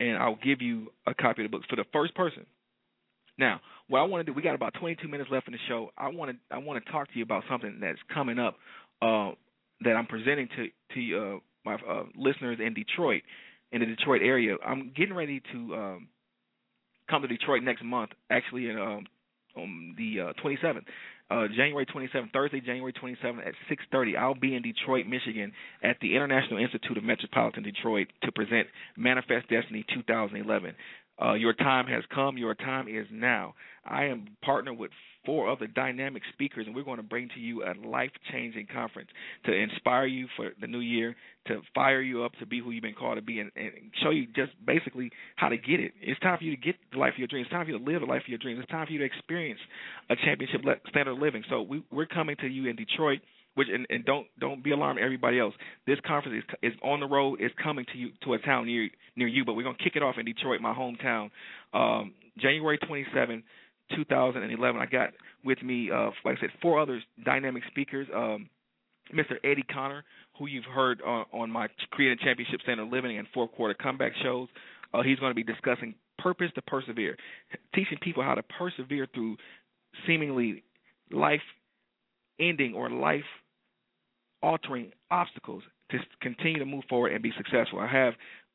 [0.00, 2.46] And I'll give you a copy of the book for the first person.
[3.38, 5.90] Now, what I want to do, we got about 22 minutes left in the show.
[5.96, 8.56] I want to I want to talk to you about something that's coming up
[9.00, 9.32] uh,
[9.82, 13.22] that I'm presenting to to uh, my uh, listeners in Detroit,
[13.72, 14.56] in the Detroit area.
[14.64, 16.08] I'm getting ready to um,
[17.10, 19.06] come to Detroit next month, actually in um,
[19.56, 20.84] on the uh, 27th.
[21.30, 24.18] Uh, January 27th, Thursday, January 27th at 6:30.
[24.18, 25.52] I'll be in Detroit, Michigan,
[25.82, 28.66] at the International Institute of Metropolitan Detroit to present
[28.96, 30.74] Manifest Destiny 2011.
[31.20, 32.36] Uh, your time has come.
[32.36, 33.54] Your time is now.
[33.84, 34.90] I am partnered with
[35.24, 39.08] four other dynamic speakers, and we're going to bring to you a life changing conference
[39.44, 41.14] to inspire you for the new year,
[41.46, 43.70] to fire you up to be who you've been called to be, and, and
[44.02, 45.92] show you just basically how to get it.
[46.00, 47.46] It's time for you to get the life of your dreams.
[47.46, 48.60] It's time for you to live the life of your dreams.
[48.62, 49.60] It's time for you to experience
[50.10, 51.44] a championship standard of living.
[51.48, 53.20] So we, we're coming to you in Detroit
[53.54, 55.54] which and, and don't don't be alarmed everybody else
[55.86, 58.88] this conference is is on the road it's coming to you to a town near
[59.16, 61.30] near you but we're going to kick it off in detroit my hometown
[61.74, 63.42] um january 27
[63.94, 65.10] 2011 i got
[65.44, 68.48] with me uh like i said four other dynamic speakers um
[69.14, 70.04] mr eddie connor
[70.38, 74.48] who you've heard on, on my Creative championship Center living and fourth quarter comeback shows
[74.94, 77.16] uh he's going to be discussing purpose to persevere
[77.74, 79.36] teaching people how to persevere through
[80.06, 80.62] seemingly
[81.10, 81.42] life
[82.40, 83.24] ending or life
[84.42, 87.78] altering obstacles to continue to move forward and be successful.
[87.78, 88.14] I have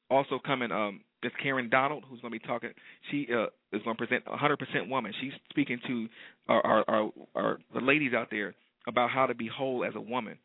[0.10, 2.70] also coming um Miss Karen Donald, who's going to be talking.
[3.12, 5.14] She uh, is going to present 100% woman.
[5.20, 6.08] She's speaking to
[6.48, 8.54] our, our, our, our the ladies out there
[8.88, 10.38] about how to be whole as a woman.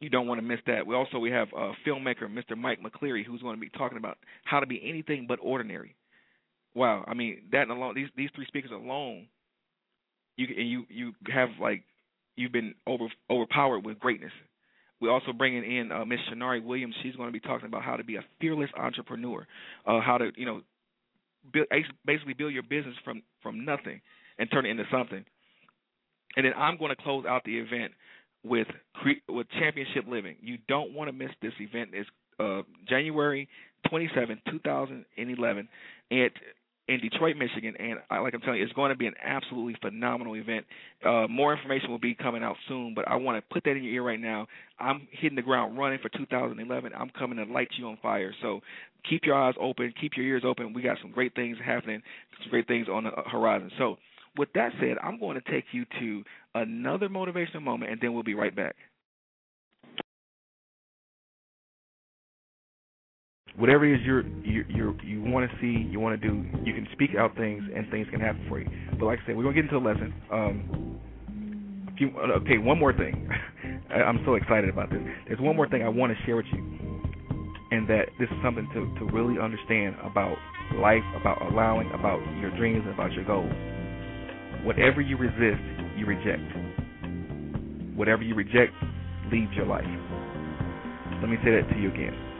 [0.00, 0.86] You don't want to miss that.
[0.86, 2.56] We also we have a filmmaker, Mr.
[2.56, 5.94] Mike McCleary, who's going to be talking about how to be anything but ordinary.
[6.74, 7.94] Wow, I mean that alone.
[7.94, 9.28] These these three speakers alone,
[10.36, 11.84] you and you you have like
[12.34, 14.32] you've been over overpowered with greatness.
[15.02, 16.94] We're also bringing in uh, Miss Shanari Williams.
[17.02, 19.44] She's going to be talking about how to be a fearless entrepreneur,
[19.84, 20.60] uh, how to you know
[21.52, 21.66] build,
[22.06, 24.00] basically build your business from from nothing
[24.38, 25.24] and turn it into something.
[26.36, 27.92] And then I'm going to close out the event
[28.44, 28.68] with
[29.28, 30.36] with Championship Living.
[30.40, 31.90] You don't want to miss this event.
[31.94, 33.48] It's uh, January
[33.90, 35.68] 27, 2011,
[36.12, 36.32] at
[36.88, 39.76] in Detroit, Michigan, and I, like I'm telling you, it's going to be an absolutely
[39.80, 40.66] phenomenal event.
[41.04, 43.84] Uh, more information will be coming out soon, but I want to put that in
[43.84, 44.46] your ear right now.
[44.80, 46.92] I'm hitting the ground running for 2011.
[46.92, 48.34] I'm coming to light you on fire.
[48.42, 48.60] So
[49.08, 50.72] keep your eyes open, keep your ears open.
[50.72, 52.02] We got some great things happening,
[52.42, 53.70] some great things on the horizon.
[53.78, 53.96] So
[54.36, 56.24] with that said, I'm going to take you to
[56.54, 58.74] another motivational moment, and then we'll be right back.
[63.56, 66.74] Whatever it is you're you you you want to see, you want to do, you
[66.74, 68.68] can speak out things and things can happen for you.
[68.98, 70.14] But like I said, we're gonna get into the lesson.
[70.32, 71.00] Um,
[71.98, 72.10] few,
[72.42, 73.28] okay, one more thing.
[73.90, 75.00] I'm so excited about this.
[75.28, 76.58] There's one more thing I want to share with you,
[77.70, 80.36] and that this is something to to really understand about
[80.76, 83.52] life, about allowing, about your dreams, about your goals.
[84.64, 85.60] Whatever you resist,
[85.98, 86.48] you reject.
[87.96, 88.72] Whatever you reject
[89.30, 89.84] leaves your life.
[91.20, 92.31] Let me say that to you again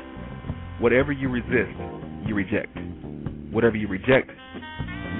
[0.82, 1.70] Whatever you resist,
[2.26, 2.74] you reject.
[3.54, 4.26] Whatever you reject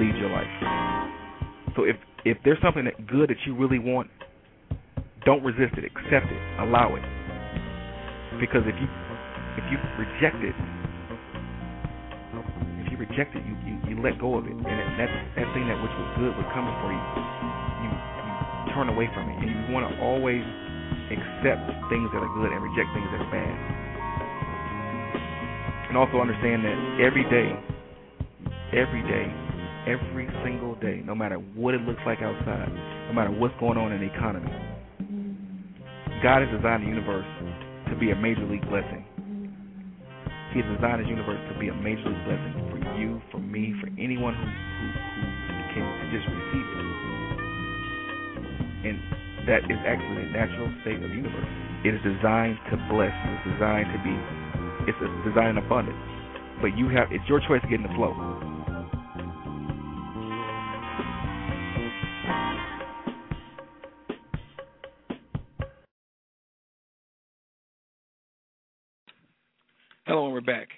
[0.03, 0.51] leads your life.
[1.79, 1.95] So if
[2.27, 4.11] if there's something that good that you really want,
[5.23, 5.87] don't resist it.
[5.87, 6.43] Accept it.
[6.67, 7.07] Allow it.
[8.43, 8.91] Because if you
[9.55, 10.59] if you reject it,
[12.83, 15.71] if you reject it, you, you, you let go of it, and that that thing
[15.71, 17.03] that which was good was coming for you,
[17.87, 18.35] you you
[18.75, 20.43] turn away from it, and you want to always
[21.07, 23.82] accept things that are good and reject things that are bad
[25.93, 27.53] and also understand that every day
[28.73, 29.29] every day,
[29.85, 32.73] every single day, no matter what it looks like outside,
[33.09, 34.51] no matter what's going on in the economy.
[36.25, 37.29] God has designed the universe
[37.91, 39.05] to be a major league blessing.
[40.57, 43.75] He has designed his universe to be a major league blessing for you, for me,
[43.81, 44.87] for anyone who, who,
[45.53, 46.87] who can just receive it.
[48.89, 48.97] And
[49.49, 51.49] that is actually the natural state of the universe.
[51.85, 53.13] It is designed to bless.
[53.13, 54.42] It is designed to be.
[54.85, 55.97] It's designed in abundance.
[56.61, 57.09] But you have.
[57.13, 58.13] It's your choice to get in the flow.
[70.07, 70.69] Hello, and we're back.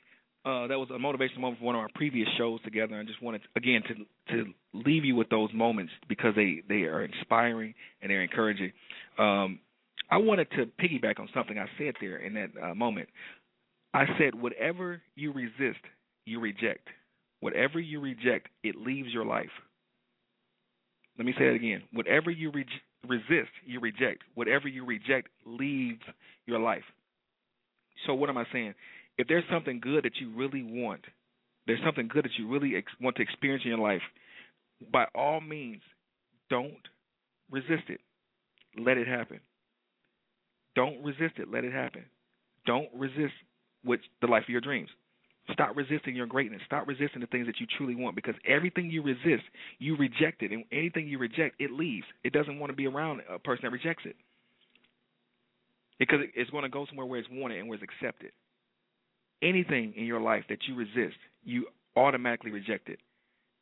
[0.44, 3.00] Uh, that was a motivational moment for one of our previous shows together.
[3.00, 6.82] I just wanted, to, again, to to leave you with those moments because they they
[6.82, 8.72] are inspiring and they're encouraging.
[9.18, 9.60] Um,
[10.10, 13.08] I wanted to piggyback on something I said there in that uh, moment.
[13.94, 15.80] I said, whatever you resist,
[16.26, 16.88] you reject.
[17.40, 19.50] Whatever you reject, it leaves your life.
[21.16, 21.82] Let me say it again.
[21.92, 22.66] Whatever you re-
[23.06, 24.22] resist, you reject.
[24.34, 26.02] Whatever you reject leaves
[26.46, 26.82] your life.
[28.06, 28.74] So what am I saying?
[29.16, 31.02] If there's something good that you really want,
[31.68, 34.02] there's something good that you really ex- want to experience in your life,
[34.92, 35.82] by all means,
[36.50, 36.72] don't
[37.48, 38.00] resist it.
[38.76, 39.38] Let it happen.
[40.74, 41.48] Don't resist it.
[41.48, 42.04] Let it happen.
[42.66, 43.34] Don't resist
[43.84, 44.88] with the life of your dreams.
[45.52, 46.62] Stop resisting your greatness.
[46.64, 49.44] Stop resisting the things that you truly want because everything you resist,
[49.78, 50.52] you reject it.
[50.52, 52.06] And anything you reject, it leaves.
[52.24, 54.16] It doesn't want to be around a person that rejects it.
[55.98, 58.32] Because it's going to go somewhere where it's wanted and where it's accepted.
[59.42, 62.98] Anything in your life that you resist, you automatically reject it.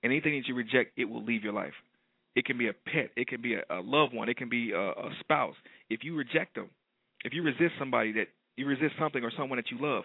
[0.02, 1.74] And anything that you reject, it will leave your life.
[2.34, 4.92] It can be a pet, it can be a, loved one, it can be a
[5.20, 5.54] spouse.
[5.90, 6.70] If you reject them,
[7.24, 10.04] if you resist somebody that you resist something or someone that you love,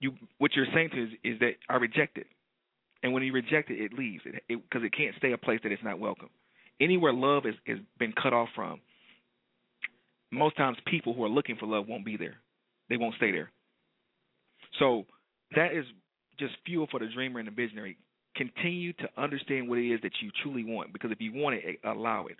[0.00, 2.26] you what you're saying to is, is that I reject it,
[3.02, 5.60] and when you reject it, it leaves it because it, it can't stay a place
[5.62, 6.30] that it's not welcome.
[6.80, 8.80] Anywhere love has been cut off from,
[10.30, 12.36] most times people who are looking for love won't be there.
[12.88, 13.50] They won't stay there.
[14.78, 15.04] So
[15.54, 15.84] that is
[16.38, 17.98] just fuel for the dreamer and the visionary.
[18.34, 21.78] Continue to understand what it is that you truly want because if you want it,
[21.84, 22.36] allow it.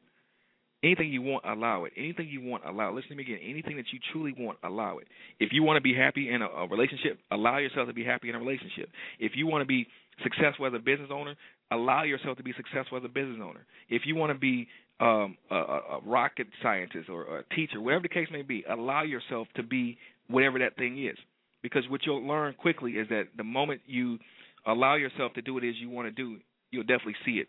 [0.83, 1.93] Anything you want, allow it.
[1.97, 2.95] Anything you want, allow it.
[2.95, 3.39] Listen to me again.
[3.45, 5.07] Anything that you truly want, allow it.
[5.39, 8.29] If you want to be happy in a, a relationship, allow yourself to be happy
[8.29, 8.89] in a relationship.
[9.21, 9.87] If you want to be
[10.25, 11.37] successful as a business owner,
[11.71, 13.65] allow yourself to be successful as a business owner.
[13.89, 14.67] If you want to be
[14.99, 19.47] um, a, a rocket scientist or a teacher, whatever the case may be, allow yourself
[19.57, 21.17] to be whatever that thing is.
[21.63, 24.19] Because what you'll learn quickly is that the moment you
[24.67, 26.39] allow yourself to do what it is you want to do,
[26.73, 27.47] you'll definitely see it.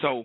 [0.00, 0.24] So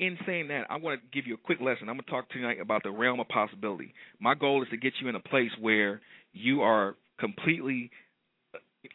[0.00, 1.88] in saying that, I want to give you a quick lesson.
[1.88, 3.92] I'm going to talk tonight about the realm of possibility.
[4.18, 6.00] My goal is to get you in a place where
[6.32, 7.90] you are completely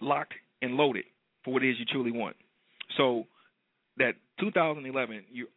[0.02, 0.34] locked
[0.64, 1.06] and loaded
[1.44, 2.36] for what it is you truly want.
[2.98, 3.26] So
[3.98, 5.48] that 2011, you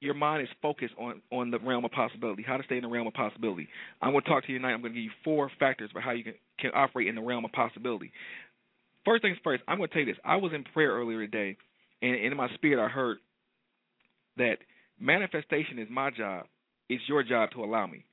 [0.00, 2.42] your mind is focused on on the realm of possibility.
[2.46, 3.68] How to stay in the realm of possibility.
[4.00, 4.72] I'm going to talk to you tonight.
[4.72, 7.20] I'm going to give you four factors for how you can can operate in the
[7.20, 8.12] realm of possibility.
[9.04, 10.20] First things first, I'm going to tell you this.
[10.24, 11.56] I was in prayer earlier today,
[12.02, 13.18] and in my spirit, I heard
[14.36, 14.56] that
[14.98, 16.46] manifestation is my job.
[16.88, 18.04] It's your job to allow me.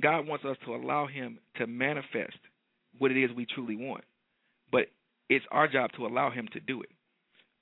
[0.00, 2.38] God wants us to allow Him to manifest
[2.98, 4.04] what it is we truly want,
[4.72, 4.86] but
[5.28, 6.88] it's our job to allow Him to do it.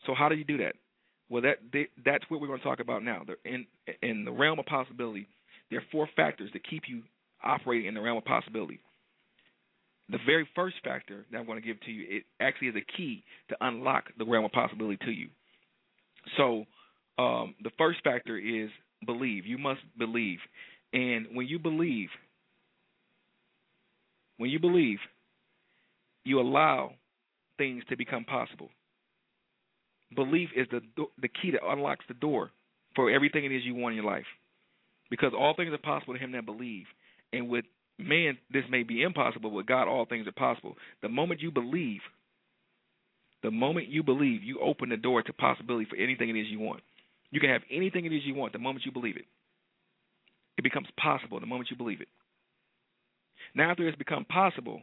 [0.06, 0.74] So how do you do that?
[1.28, 1.58] Well, that
[2.04, 3.22] that's what we're going to talk about now.
[3.44, 3.66] In
[4.02, 5.26] in the realm of possibility,
[5.70, 7.02] there are four factors that keep you
[7.44, 8.80] operating in the realm of possibility.
[10.10, 12.96] The very first factor that I'm going to give to you, it actually is a
[12.96, 15.28] key to unlock the realm of possibility to you.
[16.38, 16.64] So
[17.18, 18.70] um, the first factor is
[19.04, 19.46] believe.
[19.46, 20.38] You must believe.
[20.92, 22.08] And when you believe,
[24.38, 24.98] when you believe,
[26.24, 26.92] you allow
[27.58, 28.70] things to become possible.
[30.14, 30.80] Belief is the
[31.20, 32.50] the key that unlocks the door
[32.94, 34.24] for everything it is you want in your life.
[35.10, 36.86] Because all things are possible to him that believe.
[37.32, 37.64] And with
[37.98, 40.76] man this may be impossible, with God all things are possible.
[41.02, 42.00] The moment you believe,
[43.42, 46.60] the moment you believe, you open the door to possibility for anything it is you
[46.60, 46.80] want.
[47.30, 49.26] You can have anything it is you want the moment you believe it.
[50.56, 52.08] It becomes possible the moment you believe it.
[53.54, 54.82] Now, after it's become possible,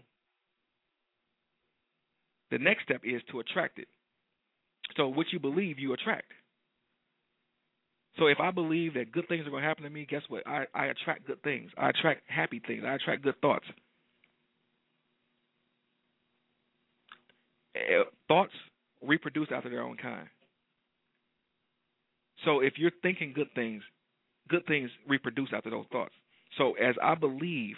[2.51, 3.87] the next step is to attract it.
[4.95, 6.31] So, what you believe, you attract.
[8.17, 10.47] So, if I believe that good things are going to happen to me, guess what?
[10.47, 11.71] I, I attract good things.
[11.77, 12.83] I attract happy things.
[12.85, 13.65] I attract good thoughts.
[17.75, 18.53] Eh, thoughts
[19.01, 20.27] reproduce after their own kind.
[22.43, 23.81] So if you're thinking good things,
[24.49, 26.13] good things reproduce after those thoughts.
[26.57, 27.75] So as I believe,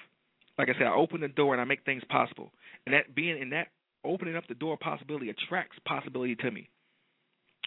[0.58, 2.52] like I said, I open the door and I make things possible.
[2.86, 3.68] And that being in that
[4.04, 6.70] opening up the door of possibility attracts possibility to me.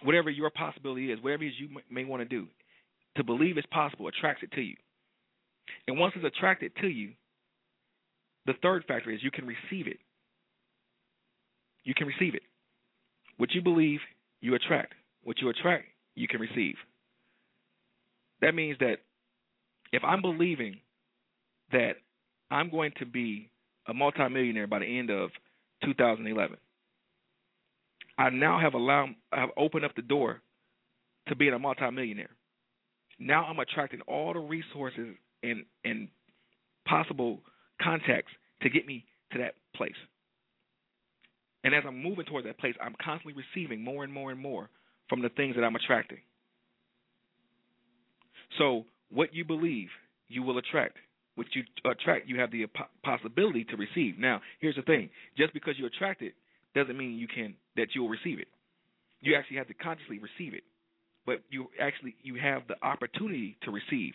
[0.03, 2.47] Whatever your possibility is, whatever it is you may want to do,
[3.17, 4.75] to believe it's possible attracts it to you.
[5.87, 7.13] And once it's attracted to you,
[8.47, 9.99] the third factor is you can receive it.
[11.85, 12.43] You can receive it.
[13.37, 14.01] What you believe,
[14.41, 14.95] you attract.
[15.23, 15.85] What you attract,
[16.21, 16.77] you can receive.
[18.43, 18.97] That means that
[19.93, 20.81] if I'm believing
[21.73, 21.93] that
[22.51, 23.51] I'm going to be
[23.89, 25.31] a multimillionaire by the end of
[25.85, 26.57] 2011,
[28.19, 30.43] I now have allowed, I have opened up the door
[31.29, 32.31] to being a multimillionaire.
[33.19, 36.09] Now I'm attracting all the resources and and
[36.87, 37.41] possible
[37.81, 39.93] contacts to get me to that place.
[41.65, 44.71] And as I'm moving towards that place, I'm constantly receiving more and more and more
[45.11, 46.19] from the things that I'm attracting.
[48.57, 49.89] So, what you believe,
[50.29, 50.97] you will attract.
[51.35, 52.67] What you attract, you have the
[53.03, 54.19] possibility to receive.
[54.19, 56.35] Now, here's the thing: just because you attract it
[56.75, 58.49] doesn't mean you can that you will receive it.
[59.21, 60.65] You actually have to consciously receive it,
[61.27, 64.15] but you actually you have the opportunity to receive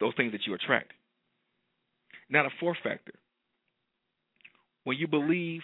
[0.00, 0.92] those things that you attract.
[2.30, 3.14] Now, the fourth factor:
[4.84, 5.62] when you believe,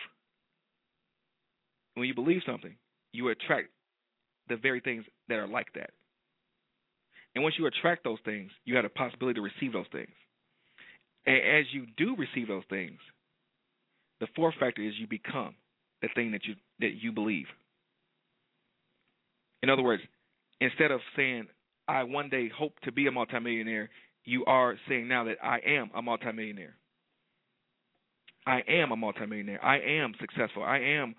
[1.94, 2.76] when you believe something,
[3.12, 3.68] you attract
[4.48, 5.90] the very things that are like that.
[7.34, 10.12] And once you attract those things, you have a possibility to receive those things.
[11.26, 12.98] And as you do receive those things,
[14.20, 15.54] the fourth factor is you become
[16.02, 17.46] the thing that you that you believe.
[19.62, 20.02] In other words,
[20.60, 21.46] instead of saying
[21.88, 23.90] I one day hope to be a multimillionaire,
[24.24, 26.76] you are saying now that I am a multimillionaire.
[28.46, 29.64] I am a multimillionaire.
[29.64, 30.62] I am successful.
[30.62, 31.14] I am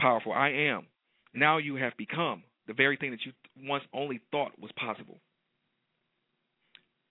[0.00, 0.32] powerful.
[0.32, 0.86] I am.
[1.34, 3.32] Now you have become the very thing that you
[3.66, 5.18] once only thought was possible.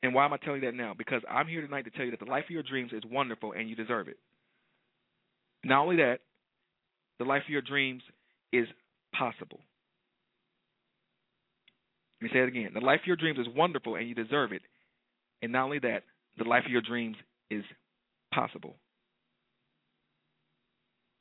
[0.03, 0.93] And why am I telling you that now?
[0.95, 3.53] Because I'm here tonight to tell you that the life of your dreams is wonderful
[3.53, 4.17] and you deserve it.
[5.65, 6.19] Not only that,
[7.17, 8.03] the life of your dreams
[8.53, 8.67] is
[9.17, 9.59] possible.
[12.21, 12.71] Let me say it again.
[12.73, 14.61] The life of your dreams is wonderful and you deserve it.
[15.41, 16.03] And not only that,
[16.37, 17.17] the life of your dreams
[17.49, 17.63] is
[18.33, 18.75] possible.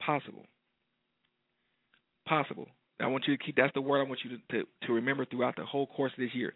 [0.00, 0.44] Possible.
[2.28, 2.68] Possible.
[3.00, 5.26] I want you to keep that's the word I want you to, to, to remember
[5.26, 6.54] throughout the whole course of this year.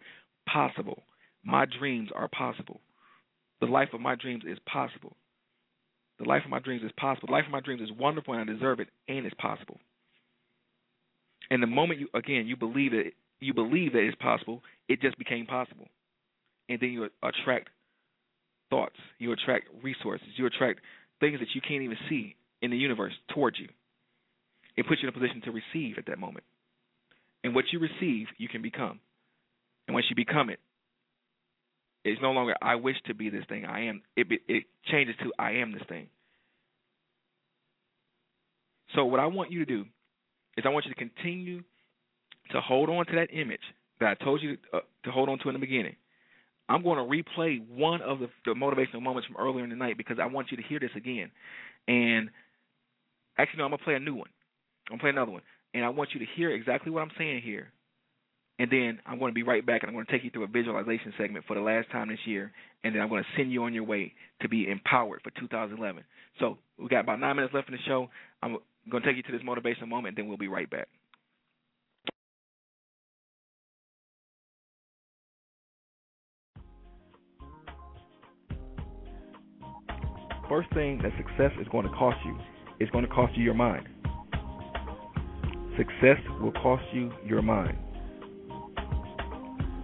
[0.51, 1.03] Possible.
[1.43, 2.81] My dreams are possible.
[3.59, 5.15] The life of my dreams is possible.
[6.19, 7.27] The life of my dreams is possible.
[7.27, 9.79] The life of my dreams is wonderful and I deserve it and it's possible.
[11.49, 15.17] And the moment you again you believe it you believe that it's possible, it just
[15.17, 15.87] became possible.
[16.69, 17.69] And then you attract
[18.69, 20.79] thoughts, you attract resources, you attract
[21.19, 23.67] things that you can't even see in the universe towards you.
[24.81, 26.43] It puts you in a position to receive at that moment.
[27.43, 28.99] And what you receive, you can become.
[29.87, 30.59] And once you become it,
[32.03, 33.63] it's no longer I wish to be this thing.
[33.63, 34.01] I am.
[34.15, 36.07] It it changes to I am this thing.
[38.95, 39.85] So what I want you to do
[40.57, 41.61] is I want you to continue
[42.49, 43.61] to hold on to that image
[43.99, 45.95] that I told you to, uh, to hold on to in the beginning.
[46.67, 49.95] I'm going to replay one of the, the motivational moments from earlier in the night
[49.95, 51.29] because I want you to hear this again.
[51.87, 52.31] And
[53.37, 54.29] actually, no, I'm gonna play a new one.
[54.91, 55.41] I'm gonna play another one,
[55.73, 57.71] and I want you to hear exactly what I'm saying here
[58.61, 60.43] and then I'm going to be right back and I'm going to take you through
[60.43, 62.51] a visualization segment for the last time this year.
[62.83, 64.13] And then I'm going to send you on your way
[64.43, 66.03] to be empowered for 2011.
[66.39, 68.09] So we got about nine minutes left in the show.
[68.43, 68.57] I'm
[68.91, 70.87] going to take you to this motivational moment, and then we'll be right back.
[80.47, 82.37] First thing that success is going to cost you
[82.79, 83.87] is going to cost you your mind.
[85.77, 87.77] Success will cost you your mind.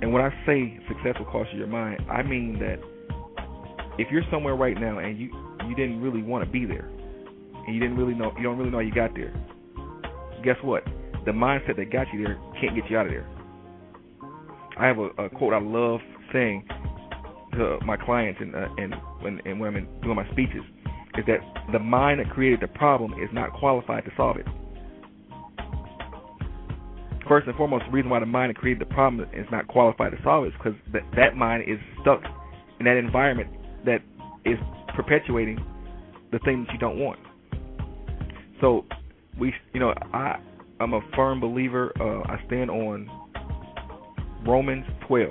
[0.01, 2.79] And when I say success will cost you your mind, I mean that
[3.97, 5.31] if you're somewhere right now and you
[5.67, 6.88] you didn't really want to be there,
[7.65, 9.33] and you didn't really know you don't really know how you got there,
[10.43, 10.83] guess what?
[11.25, 13.27] The mindset that got you there can't get you out of there.
[14.77, 15.99] I have a, a quote I love
[16.31, 16.67] saying
[17.53, 20.61] to my clients and uh, and when and when I'm doing my speeches
[21.17, 21.39] is that
[21.71, 24.45] the mind that created the problem is not qualified to solve it
[27.28, 30.17] first and foremost, the reason why the mind created the problem is not qualified to
[30.23, 32.21] solve it is because that, that mind is stuck
[32.80, 33.49] in that environment
[33.86, 33.99] that
[34.45, 34.57] is
[34.95, 35.57] perpetuating
[36.32, 37.19] the thing that you don't want.
[38.61, 38.86] So
[39.39, 40.39] we, you know, I,
[40.80, 41.91] I'm a firm believer.
[41.99, 43.09] Uh, I stand on
[44.45, 45.30] Romans 12.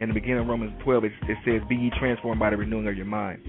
[0.00, 2.86] In the beginning of Romans 12, it, it says, "Be ye transformed by the renewing
[2.86, 3.42] of your mind."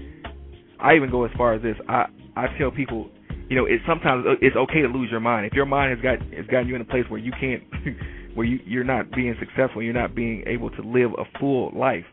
[0.80, 1.76] I even go as far as this.
[1.88, 3.10] I I tell people
[3.50, 5.44] you know, it's sometimes uh, it's okay to lose your mind.
[5.44, 7.62] If your mind has got has gotten you in a place where you can't,
[8.34, 12.04] where you you're not being successful, you're not being able to live a full life,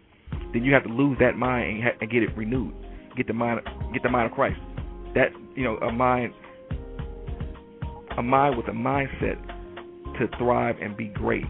[0.51, 2.73] then you have to lose that mind and, ha- and get it renewed.
[3.15, 3.61] Get the mind,
[3.93, 4.59] get the mind of Christ.
[5.13, 6.33] That you know, a mind
[8.17, 9.37] a mind with a mindset
[10.17, 11.45] to thrive and be great.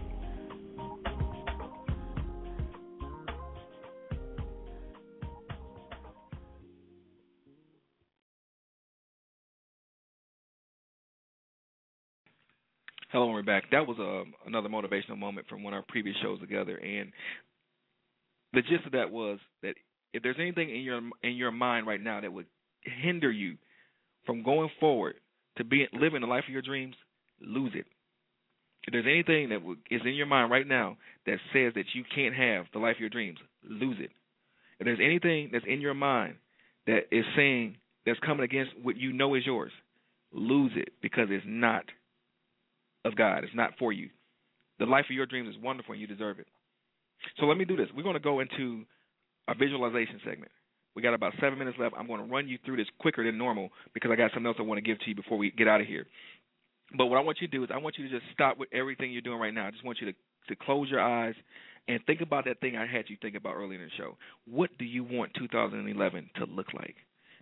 [13.10, 13.70] Hello, and we're back.
[13.70, 17.10] That was um, another motivational moment from one of our previous shows together, and
[18.52, 19.76] the gist of that was that
[20.12, 22.44] if there's anything in your in your mind right now that would
[22.82, 23.56] hinder you
[24.26, 25.14] from going forward
[25.56, 26.96] to be living the life of your dreams,
[27.40, 27.86] lose it.
[28.86, 32.34] If there's anything that is in your mind right now that says that you can't
[32.34, 34.10] have the life of your dreams, lose it.
[34.80, 36.34] If there's anything that's in your mind
[36.86, 39.72] that is saying that's coming against what you know is yours,
[40.30, 41.84] lose it because it's not
[43.08, 43.44] of God.
[43.44, 44.10] It's not for you.
[44.78, 46.46] The life of your dreams is wonderful and you deserve it.
[47.40, 47.88] So let me do this.
[47.96, 48.84] We're going to go into
[49.48, 50.52] a visualization segment.
[50.94, 51.94] We got about seven minutes left.
[51.98, 54.56] I'm going to run you through this quicker than normal because I got something else
[54.58, 56.06] I want to give to you before we get out of here.
[56.96, 58.68] But what I want you to do is I want you to just stop with
[58.72, 59.66] everything you're doing right now.
[59.66, 61.34] I just want you to to close your eyes
[61.88, 64.16] and think about that thing I had you think about earlier in the show.
[64.46, 66.96] What do you want 2011 to look like?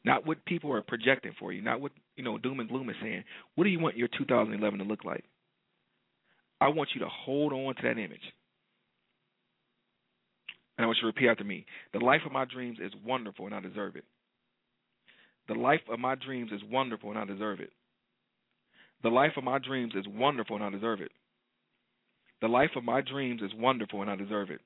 [0.05, 2.97] Not what people are projecting for you, not what you know doom and gloom is
[3.03, 3.25] saying.
[3.55, 5.25] What do you want your 2011 to look like?
[6.61, 8.21] I want you to hold on to that image.
[10.79, 11.67] And I want you to repeat after me.
[11.93, 14.05] The life of my dreams is wonderful and I deserve it.
[15.49, 17.71] The life of my dreams is wonderful and I deserve it.
[19.03, 21.13] The life of my dreams is wonderful and I deserve it.
[22.41, 24.65] The life of my dreams is wonderful and I deserve it.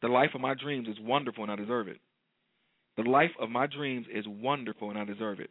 [0.00, 1.98] The life of my dreams is wonderful and I deserve it.
[2.96, 5.50] The life of my dreams is wonderful and I deserve it.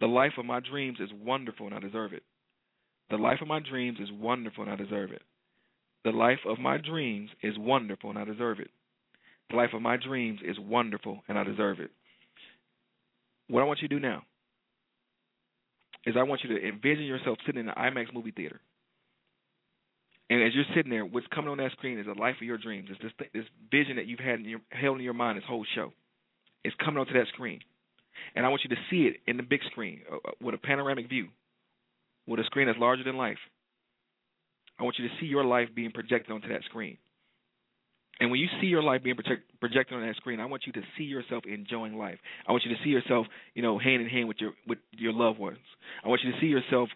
[0.00, 2.22] The life of my dreams is wonderful and I deserve it.
[3.10, 5.22] The life of my dreams is wonderful and I deserve it.
[6.04, 8.70] The life of my dreams is wonderful and I deserve it.
[9.50, 11.90] The life of my dreams is wonderful and I deserve it.
[13.48, 14.22] What I want you to do now
[16.06, 18.60] is I want you to envision yourself sitting in an IMAX movie theater.
[20.30, 22.56] And as you're sitting there, what's coming on that screen is the life of your
[22.56, 22.88] dreams.
[22.90, 25.66] It's this this vision that you've had in your, held in your mind this whole
[25.74, 25.92] show.
[26.62, 27.58] It's coming onto that screen,
[28.36, 30.58] and I want you to see it in the big screen uh, uh with a
[30.58, 31.28] panoramic view
[32.30, 33.38] with a screen that's larger than life.
[34.78, 36.96] I want you to see your life being projected onto that screen.
[38.20, 40.72] And when you see your life being project, projected on that screen, I want you
[40.74, 42.18] to see yourself enjoying life.
[42.46, 45.12] I want you to see yourself, you know, hand in hand with your with your
[45.12, 45.58] loved ones.
[46.04, 46.88] I want you to see yourself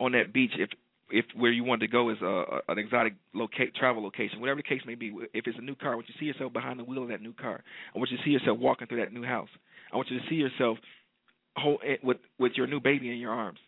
[0.00, 0.70] on that beach if
[1.10, 4.68] if where you want to go is a, an exotic loca- travel location, whatever the
[4.68, 5.12] case may be.
[5.34, 7.08] If it's a new car, I want you to see yourself behind the wheel of
[7.08, 7.62] that new car.
[7.94, 9.50] I want you to see yourself walking through that new house.
[9.92, 10.78] I want you to see yourself
[11.56, 13.58] whole, eh, with with your new baby in your arms.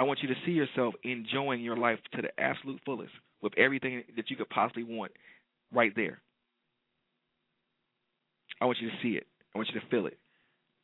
[0.00, 4.02] I want you to see yourself enjoying your life to the absolute fullest with everything
[4.16, 5.12] that you could possibly want
[5.74, 6.22] right there.
[8.62, 9.26] I want you to see it.
[9.54, 10.16] I want you to feel it.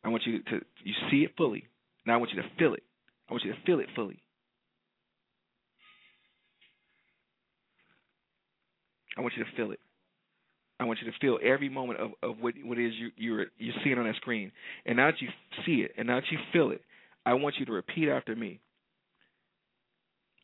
[0.05, 1.65] I want you to you see it fully.
[2.05, 2.83] Now I want you to feel it.
[3.31, 4.21] I want you to feel it fully.
[9.17, 9.81] I want you to feel it.
[10.79, 13.75] I want you to feel every moment of, of what what is you you're you're
[13.83, 14.53] seeing on that screen.
[14.85, 15.29] And now that you
[15.65, 16.83] see it and now that you feel it,
[17.25, 18.61] I want you to repeat after me.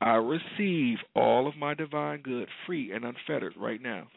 [0.00, 4.08] I receive all of my divine good free and unfettered right now.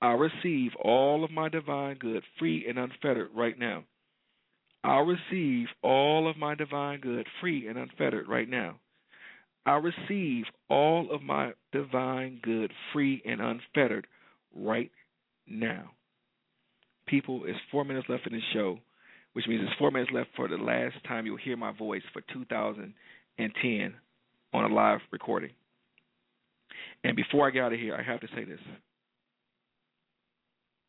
[0.00, 3.84] I receive all of my divine good free and unfettered right now.
[4.84, 8.78] I receive all of my divine good free and unfettered right now.
[9.64, 14.08] I receive all of my divine good free and unfettered
[14.54, 14.90] right
[15.46, 15.92] now.
[17.06, 18.78] People, it's four minutes left in the show,
[19.34, 22.22] which means it's four minutes left for the last time you'll hear my voice for
[22.32, 23.94] 2010
[24.52, 25.50] on a live recording.
[27.04, 28.60] And before I get out of here, I have to say this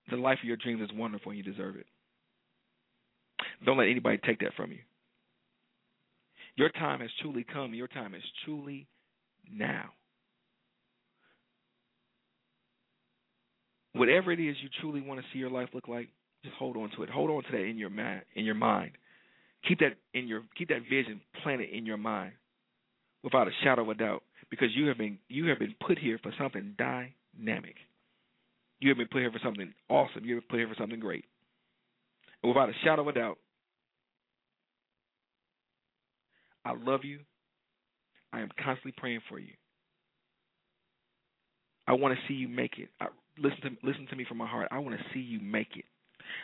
[0.10, 1.86] the life of your dreams is wonderful and you deserve it.
[3.66, 4.80] Don't let anybody take that from you.
[6.56, 7.74] Your time has truly come.
[7.74, 8.88] Your time is truly
[9.52, 9.86] now.
[13.94, 16.10] Whatever it is you truly want to see your life look like,
[16.44, 17.10] just hold on to it.
[17.10, 18.24] Hold on to that in your mind.
[18.36, 18.92] In your mind,
[19.68, 22.34] keep that in your keep that vision planted in your mind,
[23.24, 26.20] without a shadow of a doubt, because you have been you have been put here
[26.22, 27.76] for something dynamic.
[28.80, 30.26] You have been put here for something awesome.
[30.26, 31.26] You have been put here for something great.
[32.42, 33.38] And without a shadow of a doubt,
[36.66, 37.20] I love you.
[38.32, 39.54] I am constantly praying for you.
[41.88, 42.90] I want to see you make it.
[43.00, 43.08] I,
[43.38, 44.68] listen to listen to me from my heart.
[44.72, 45.86] I want to see you make it.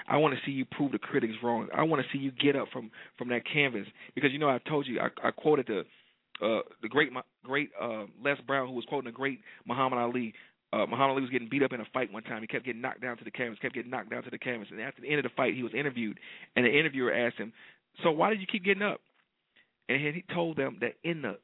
[0.07, 1.67] I want to see you prove the critics wrong.
[1.73, 4.59] I want to see you get up from from that canvas because you know I
[4.67, 5.83] told you I, I quoted the
[6.41, 7.09] uh, the great
[7.43, 10.33] great uh, Les Brown who was quoting the great Muhammad Ali.
[10.71, 12.41] Uh, Muhammad Ali was getting beat up in a fight one time.
[12.41, 14.67] He kept getting knocked down to the canvas, kept getting knocked down to the canvas.
[14.71, 16.19] And after the end of the fight, he was interviewed,
[16.55, 17.53] and the interviewer asked him,
[18.03, 19.01] "So why did you keep getting up?"
[19.87, 21.37] And he told them that in the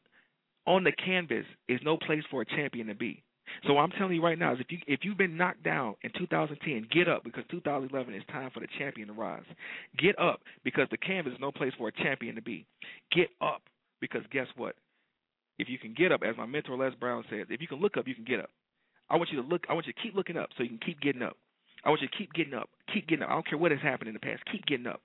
[0.68, 3.24] on the canvas is no place for a champion to be.
[3.68, 6.12] So I'm telling you right now is if you if you've been knocked down in
[6.18, 9.46] 2010, get up because 2011 is time for the champion to rise.
[9.98, 12.66] Get up because the canvas is no place for a champion to be.
[13.12, 13.62] Get up
[14.02, 14.76] because guess what?
[15.58, 17.98] If you can get up, as my mentor Les Brown says, if you can look
[17.98, 18.50] up, you can get up.
[19.10, 19.64] I want you to look.
[19.70, 21.38] I want you to keep looking up so you can keep getting up.
[21.84, 22.70] I want you to keep getting up.
[22.94, 23.30] Keep getting up.
[23.30, 24.42] I don't care what has happened in the past.
[24.52, 25.02] Keep getting up.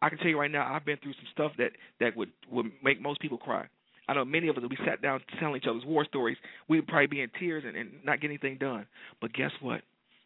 [0.00, 2.66] I can tell you right now, I've been through some stuff that that would would
[2.82, 3.66] make most people cry.
[4.08, 7.08] I know many of us, we sat down telling each other's war stories, we'd probably
[7.08, 8.86] be in tears and, and not get anything done.
[9.20, 9.82] But guess what?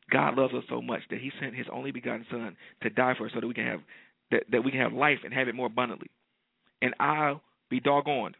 [0.08, 3.26] God loves us so much that He sent His only begotten Son to die for
[3.26, 3.80] us, so that we can have
[4.30, 6.10] that, that we can have life and have it more abundantly.
[6.80, 7.40] And I'll
[7.70, 8.34] be doggone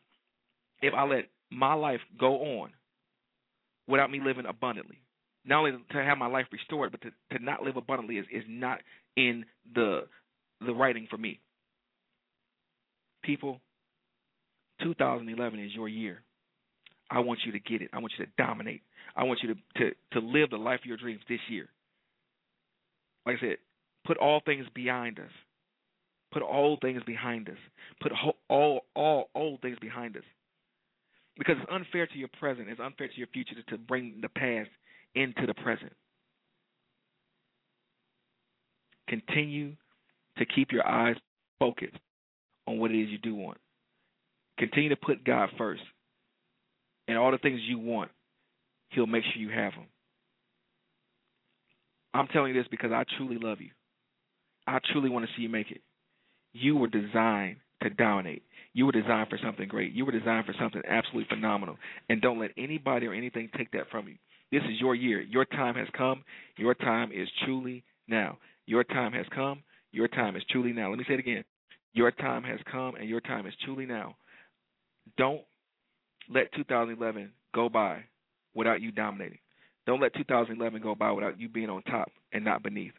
[0.83, 2.71] if I let my life go on
[3.87, 4.99] without me living abundantly.
[5.45, 8.45] Not only to have my life restored, but to, to not live abundantly is, is
[8.49, 8.81] not
[9.17, 10.03] in the
[10.65, 11.41] the writing for me.
[13.25, 13.61] People,
[14.83, 16.23] 2011 is your year.
[17.11, 17.91] I want you to get it.
[17.93, 18.83] I want you to dominate.
[19.17, 21.69] I want you to to to live the life of your dreams this year.
[23.27, 23.57] Like I said,
[24.07, 25.31] put all things behind us.
[26.33, 27.59] Put all things behind us.
[28.01, 28.13] Put
[28.49, 30.23] all all all things behind us.
[31.39, 32.69] Because it's unfair to your present.
[32.69, 34.69] It's unfair to your future to, to bring the past
[35.15, 35.93] into the present.
[39.09, 39.75] Continue
[40.39, 41.17] to keep your eyes
[41.59, 41.99] focused
[42.67, 43.59] on what it is you do want.
[44.59, 45.83] Continue to put God first.
[47.09, 48.11] And all the things you want,
[48.91, 49.87] He'll make sure you have them.
[52.15, 53.71] I'm telling you this because I truly love you.
[54.67, 55.81] I truly want to see you make it.
[56.53, 58.43] You were designed to dominate.
[58.75, 59.93] You were designed for something great.
[59.93, 61.77] You were designed for something absolutely phenomenal.
[62.09, 64.17] And don't let anybody or anything take that from you.
[64.51, 65.21] This is your year.
[65.21, 66.25] Your time has come.
[66.57, 68.39] Your time is truly now.
[68.67, 69.63] Your time has come.
[69.93, 70.89] Your time is truly now.
[70.91, 71.45] Let me say it again.
[71.93, 74.17] Your time has come and your time is truly now.
[75.19, 75.43] Don't
[76.33, 78.05] let 2011 go by
[78.55, 79.39] without you dominating.
[79.87, 82.93] Don't let 2011 go by without you being on top and not beneath.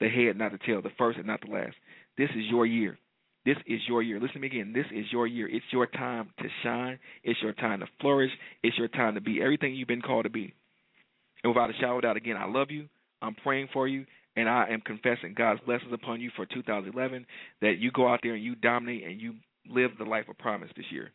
[0.00, 1.74] The head, not the tail, the first and not the last.
[2.18, 2.98] This is your year.
[3.44, 4.18] This is your year.
[4.18, 4.72] Listen to me again.
[4.74, 5.48] This is your year.
[5.50, 6.98] It's your time to shine.
[7.22, 8.30] It's your time to flourish.
[8.62, 10.54] It's your time to be everything you've been called to be.
[11.42, 12.88] And without a of doubt, again, I love you.
[13.20, 14.06] I'm praying for you.
[14.36, 17.26] And I am confessing God's blessings upon you for 2011
[17.60, 19.34] that you go out there and you dominate and you
[19.70, 21.10] live the life of promise this year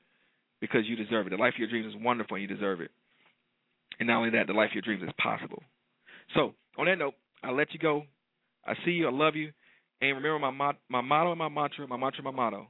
[0.62, 1.32] because you deserve it.
[1.32, 2.92] The life of your dreams is wonderful and you deserve it.
[4.00, 5.62] And not only that, the life of your dreams is possible.
[6.34, 8.04] So, on that note, I'll let you go.
[8.66, 9.08] I see you.
[9.08, 9.52] I love you.
[10.02, 12.68] And remember my my motto and my mantra, my mantra, my motto.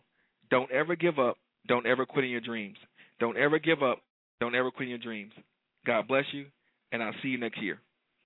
[0.50, 1.38] Don't ever give up.
[1.68, 2.78] Don't ever quit in your dreams.
[3.20, 4.00] Don't ever give up.
[4.40, 5.34] Don't ever quit in your dreams.
[5.86, 6.46] God bless you,
[6.92, 7.80] and I'll see you next year.